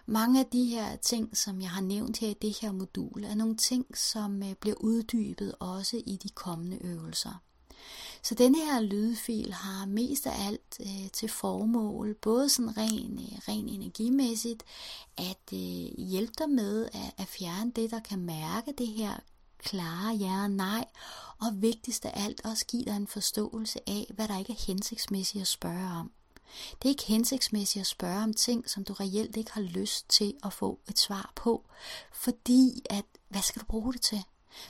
Mange 0.06 0.39
af 0.39 0.46
de 0.46 0.65
her 0.65 0.96
ting, 0.96 1.38
som 1.38 1.62
jeg 1.62 1.70
har 1.70 1.82
nævnt 1.82 2.17
her 2.17 2.28
i 2.28 2.38
det 2.41 2.58
her 2.62 2.72
modul, 2.72 3.24
er 3.24 3.36
nogle 3.36 3.56
ting, 3.56 3.98
som 3.98 4.43
øh, 4.43 4.54
bliver 4.54 4.76
uddybet 4.80 5.56
også 5.60 6.02
i 6.06 6.20
de 6.24 6.30
kommende 6.30 6.86
øvelser. 6.86 7.41
Så 8.24 8.36
denne 8.36 8.58
her 8.58 8.82
lydfil 8.82 9.54
har 9.54 9.86
mest 9.86 10.28
af 10.28 10.48
alt 10.48 10.80
øh, 10.80 11.12
til 11.13 11.30
formål, 11.30 12.13
både 12.13 12.50
sådan 12.50 12.78
ren, 12.78 13.20
øh, 13.20 13.38
ren 13.48 13.70
energimæssigt, 13.70 14.63
at 15.17 15.54
øh, 15.54 16.06
hjælpe 16.06 16.34
dig 16.38 16.50
med 16.50 16.86
at, 16.86 17.13
at 17.17 17.28
fjerne 17.28 17.72
det, 17.72 17.91
der 17.91 18.00
kan 18.00 18.20
mærke 18.20 18.74
det 18.78 18.88
her 18.88 19.20
klare 19.58 20.15
ja 20.15 20.43
og 20.43 20.52
nej, 20.52 20.86
og 21.39 21.62
vigtigst 21.62 22.06
af 22.06 22.12
alt 22.26 22.41
også 22.46 22.65
give 22.65 22.86
dig 22.86 22.96
en 22.96 23.08
forståelse 23.08 23.80
af, 23.89 24.12
hvad 24.15 24.28
der 24.28 24.39
ikke 24.39 24.54
er 24.54 24.65
hensigtsmæssigt 24.67 25.41
at 25.41 25.48
spørge 25.48 26.00
om. 26.00 26.12
Det 26.71 26.86
er 26.86 26.89
ikke 26.89 27.05
hensigtsmæssigt 27.05 27.81
at 27.81 27.88
spørge 27.88 28.23
om 28.23 28.33
ting, 28.33 28.69
som 28.69 28.83
du 28.83 28.93
reelt 28.93 29.38
ikke 29.38 29.51
har 29.51 29.62
lyst 29.62 30.10
til 30.10 30.33
at 30.43 30.53
få 30.53 30.79
et 30.89 30.99
svar 30.99 31.31
på, 31.36 31.63
fordi 32.13 32.81
at, 32.89 33.05
hvad 33.29 33.41
skal 33.41 33.62
du 33.62 33.65
bruge 33.65 33.93
det 33.93 34.01
til? 34.01 34.23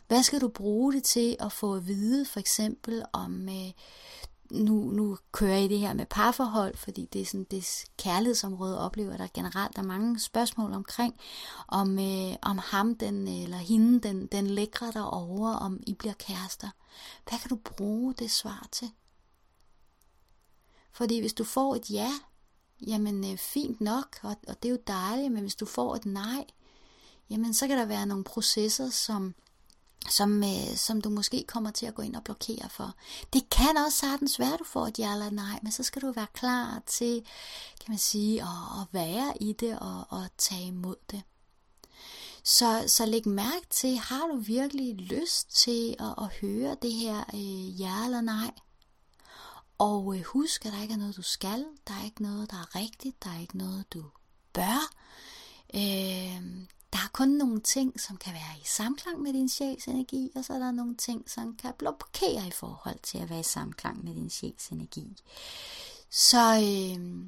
Hvad 0.07 0.23
skal 0.23 0.41
du 0.41 0.47
bruge 0.47 0.93
det 0.93 1.03
til 1.03 1.35
at 1.39 1.51
få 1.51 1.75
at 1.75 1.87
vide, 1.87 2.25
for 2.25 2.39
eksempel 2.39 3.03
om, 3.13 3.49
øh, 3.49 3.71
nu, 4.51 4.73
nu 4.73 5.17
kører 5.31 5.57
I 5.57 5.67
det 5.67 5.79
her 5.79 5.93
med 5.93 6.05
parforhold, 6.05 6.77
fordi 6.77 7.05
det 7.13 7.21
er 7.21 7.25
sådan 7.25 7.47
det 7.51 7.85
kærlighedsområde, 7.97 8.79
oplever 8.79 9.17
der 9.17 9.27
generelt 9.33 9.75
der 9.75 9.81
er 9.81 9.85
mange 9.85 10.19
spørgsmål 10.19 10.73
omkring, 10.73 11.15
om, 11.67 11.99
øh, 11.99 12.35
om 12.41 12.57
ham 12.57 12.95
den, 12.95 13.27
eller 13.27 13.57
hende, 13.57 13.99
den, 14.07 14.27
den 14.27 14.47
lækre 14.47 14.91
derovre, 14.91 15.59
om 15.59 15.79
I 15.87 15.93
bliver 15.93 16.13
kærester. 16.13 16.69
Hvad 17.29 17.39
kan 17.39 17.49
du 17.49 17.55
bruge 17.55 18.13
det 18.13 18.31
svar 18.31 18.67
til? 18.71 18.91
Fordi 20.97 21.19
hvis 21.19 21.33
du 21.33 21.43
får 21.43 21.75
et 21.75 21.89
ja, 21.89 22.11
jamen 22.87 23.31
øh, 23.31 23.37
fint 23.37 23.81
nok, 23.81 24.19
og, 24.21 24.35
og 24.47 24.63
det 24.63 24.69
er 24.69 24.73
jo 24.73 24.79
dejligt, 24.87 25.31
men 25.31 25.41
hvis 25.41 25.55
du 25.55 25.65
får 25.65 25.95
et 25.95 26.05
nej, 26.05 26.45
jamen 27.29 27.53
så 27.53 27.67
kan 27.67 27.77
der 27.77 27.85
være 27.85 28.05
nogle 28.05 28.23
processer, 28.23 28.89
som, 28.89 29.35
som, 30.09 30.43
øh, 30.43 30.75
som 30.75 31.01
du 31.01 31.09
måske 31.09 31.43
kommer 31.47 31.71
til 31.71 31.85
at 31.85 31.95
gå 31.95 32.01
ind 32.01 32.15
og 32.15 32.23
blokere 32.23 32.69
for. 32.69 32.93
Det 33.33 33.49
kan 33.49 33.77
også 33.85 33.97
sagtens 33.97 34.39
være, 34.39 34.53
at 34.53 34.59
du 34.59 34.63
får 34.63 34.87
et 34.87 34.99
ja 34.99 35.13
eller 35.13 35.29
nej, 35.29 35.59
men 35.63 35.71
så 35.71 35.83
skal 35.83 36.01
du 36.01 36.11
være 36.11 36.27
klar 36.33 36.81
til, 36.85 37.23
kan 37.81 37.91
man 37.91 37.97
sige, 37.97 38.41
at, 38.41 38.47
at 38.81 38.87
være 38.91 39.33
i 39.41 39.53
det 39.53 39.79
og, 39.79 40.05
og 40.09 40.27
tage 40.37 40.67
imod 40.67 40.95
det. 41.11 41.21
Så, 42.43 42.83
så 42.87 43.05
læg 43.05 43.27
mærke 43.27 43.67
til, 43.69 43.97
har 43.97 44.27
du 44.27 44.35
virkelig 44.35 44.95
lyst 44.95 45.55
til 45.55 45.95
at, 45.99 46.13
at 46.17 46.27
høre 46.41 46.77
det 46.81 46.93
her 46.93 47.23
øh, 47.33 47.81
ja 47.81 48.05
eller 48.05 48.21
nej? 48.21 48.51
Og 49.77 50.15
øh, 50.15 50.23
husk, 50.23 50.65
at 50.65 50.73
der 50.73 50.81
ikke 50.81 50.93
er 50.93 50.97
noget, 50.97 51.17
du 51.17 51.21
skal. 51.21 51.65
Der 51.87 51.93
er 51.93 52.05
ikke 52.05 52.23
noget, 52.23 52.51
der 52.51 52.57
er 52.57 52.75
rigtigt. 52.75 53.23
Der 53.23 53.29
er 53.29 53.39
ikke 53.39 53.57
noget, 53.57 53.93
du 53.93 54.03
bør. 54.53 54.93
Øh, 55.73 56.67
der 56.93 56.99
er 57.03 57.09
kun 57.13 57.29
nogle 57.29 57.59
ting, 57.59 57.99
som 57.99 58.17
kan 58.17 58.33
være 58.33 58.59
i 58.61 58.65
samklang 58.65 59.21
med 59.21 59.33
din 59.33 59.49
sjæls 59.49 59.85
energi, 59.87 60.31
og 60.35 60.45
så 60.45 60.53
er 60.53 60.59
der 60.59 60.71
nogle 60.71 60.95
ting, 60.95 61.29
som 61.29 61.55
kan 61.55 61.73
blokere 61.77 62.47
i 62.47 62.51
forhold 62.51 62.99
til 63.03 63.17
at 63.17 63.29
være 63.29 63.39
i 63.39 63.43
samklang 63.43 64.05
med 64.05 64.15
din 64.15 64.29
sjæls 64.29 64.67
energi. 64.67 65.17
Så 66.09 66.55
øh, 66.55 67.25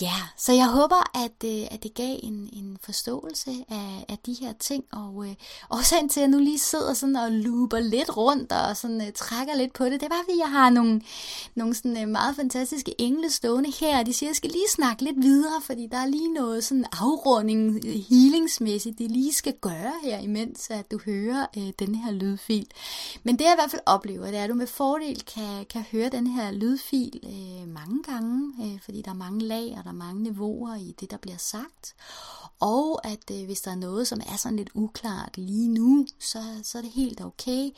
Ja, 0.00 0.14
så 0.36 0.52
jeg 0.52 0.66
håber, 0.66 1.24
at, 1.24 1.44
øh, 1.44 1.66
at 1.70 1.82
det 1.82 1.94
gav 1.94 2.18
en, 2.22 2.48
en 2.52 2.78
forståelse 2.82 3.50
af, 3.68 4.04
af 4.08 4.18
de 4.26 4.36
her 4.40 4.52
ting, 4.52 4.84
og 4.92 5.28
øh, 5.28 5.34
årsagen 5.70 6.08
til, 6.08 6.20
at 6.20 6.22
jeg 6.22 6.30
nu 6.30 6.38
lige 6.38 6.58
sidder 6.58 6.94
sådan 6.94 7.16
og 7.16 7.32
looper 7.32 7.78
lidt 7.78 8.16
rundt 8.16 8.52
og 8.52 8.76
sådan 8.76 9.00
øh, 9.00 9.12
trækker 9.12 9.54
lidt 9.56 9.72
på 9.72 9.84
det, 9.84 10.00
det 10.00 10.10
var, 10.10 10.22
fordi 10.24 10.38
jeg 10.38 10.50
har 10.50 10.70
nogle, 10.70 11.00
nogle 11.54 11.74
sådan, 11.74 12.02
øh, 12.02 12.08
meget 12.08 12.36
fantastiske 12.36 12.94
engle 12.98 13.30
stående 13.30 13.72
her, 13.80 13.98
og 13.98 14.06
de 14.06 14.12
siger, 14.12 14.28
at 14.28 14.30
jeg 14.30 14.36
skal 14.36 14.50
lige 14.50 14.68
snakke 14.68 15.04
lidt 15.04 15.22
videre, 15.22 15.62
fordi 15.62 15.86
der 15.86 15.98
er 15.98 16.06
lige 16.06 16.32
noget 16.32 16.64
sådan 16.64 16.84
afrunding 17.00 17.80
øh, 17.86 17.94
healingsmæssigt, 18.10 18.98
det 18.98 19.10
lige 19.10 19.34
skal 19.34 19.54
gøre 19.60 19.92
her, 20.02 20.18
imens 20.18 20.70
at 20.70 20.90
du 20.90 20.98
hører 21.06 21.46
øh, 21.56 21.72
den 21.78 21.94
her 21.94 22.12
lydfil. 22.12 22.66
Men 23.22 23.38
det 23.38 23.44
jeg 23.44 23.52
i 23.52 23.60
hvert 23.60 23.70
fald 23.70 23.82
oplever, 23.86 24.26
det 24.26 24.36
er, 24.36 24.44
at 24.44 24.50
du 24.50 24.54
med 24.54 24.66
fordel 24.66 25.22
kan, 25.34 25.64
kan 25.70 25.82
høre 25.92 26.08
den 26.08 26.26
her 26.26 26.50
lydfil 26.50 27.20
øh, 27.24 27.68
mange 27.68 28.02
gange, 28.02 28.52
øh, 28.62 28.80
fordi 28.84 29.02
der 29.02 29.10
er 29.10 29.14
mange 29.14 29.40
lag, 29.40 29.74
og 29.78 29.87
der 29.88 29.94
er 29.94 29.98
mange 29.98 30.22
niveauer 30.22 30.74
i 30.74 30.94
det, 31.00 31.10
der 31.10 31.16
bliver 31.16 31.36
sagt. 31.36 31.94
Og 32.60 33.06
at 33.06 33.30
øh, 33.32 33.44
hvis 33.44 33.60
der 33.60 33.70
er 33.70 33.76
noget, 33.76 34.08
som 34.08 34.20
er 34.26 34.36
sådan 34.36 34.56
lidt 34.56 34.70
uklart 34.74 35.38
lige 35.38 35.68
nu, 35.68 36.06
så, 36.20 36.42
så 36.62 36.78
er 36.78 36.82
det 36.82 36.90
helt 36.90 37.20
okay. 37.20 37.70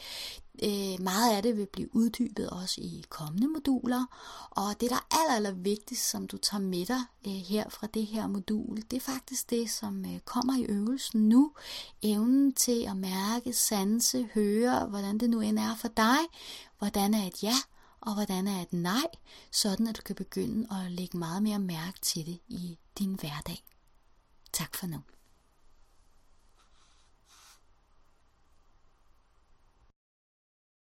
Øh, 0.62 1.02
meget 1.02 1.36
af 1.36 1.42
det 1.42 1.56
vil 1.56 1.66
blive 1.66 1.96
uddybet 1.96 2.50
også 2.50 2.80
i 2.80 3.04
kommende 3.08 3.48
moduler. 3.48 4.04
Og 4.50 4.80
det, 4.80 4.90
der 4.90 4.96
er 4.96 5.16
aller, 5.20 5.34
aller 5.34 5.62
vigtigst, 5.62 6.10
som 6.10 6.26
du 6.26 6.36
tager 6.36 6.62
med 6.62 6.86
dig 6.86 7.00
øh, 7.26 7.32
her 7.32 7.68
fra 7.68 7.86
det 7.86 8.06
her 8.06 8.26
modul, 8.26 8.76
det 8.90 8.96
er 8.96 9.00
faktisk 9.00 9.50
det, 9.50 9.70
som 9.70 10.04
øh, 10.04 10.20
kommer 10.24 10.58
i 10.58 10.64
øvelsen 10.64 11.28
nu. 11.28 11.52
Evnen 12.02 12.52
til 12.52 12.86
at 12.88 12.96
mærke, 12.96 13.52
sanse, 13.52 14.28
høre, 14.34 14.86
hvordan 14.86 15.18
det 15.18 15.30
nu 15.30 15.40
end 15.40 15.58
er 15.58 15.74
for 15.74 15.88
dig. 15.88 16.18
Hvordan 16.78 17.14
er 17.14 17.26
et 17.26 17.42
ja, 17.42 17.56
og 18.00 18.14
hvordan 18.14 18.46
er 18.46 18.62
et 18.62 18.72
nej, 18.72 19.06
sådan 19.52 19.86
at 19.86 19.96
du 19.96 20.02
kan 20.02 20.16
begynde 20.16 20.68
at 20.76 20.92
lægge 20.92 21.18
meget 21.18 21.42
mere 21.42 21.58
mærke 21.58 22.00
til 22.00 22.26
det 22.26 22.40
i 22.48 22.78
din 22.98 23.14
hverdag. 23.14 23.64
Tak 24.52 24.76
for 24.76 24.86
nu. 24.86 24.98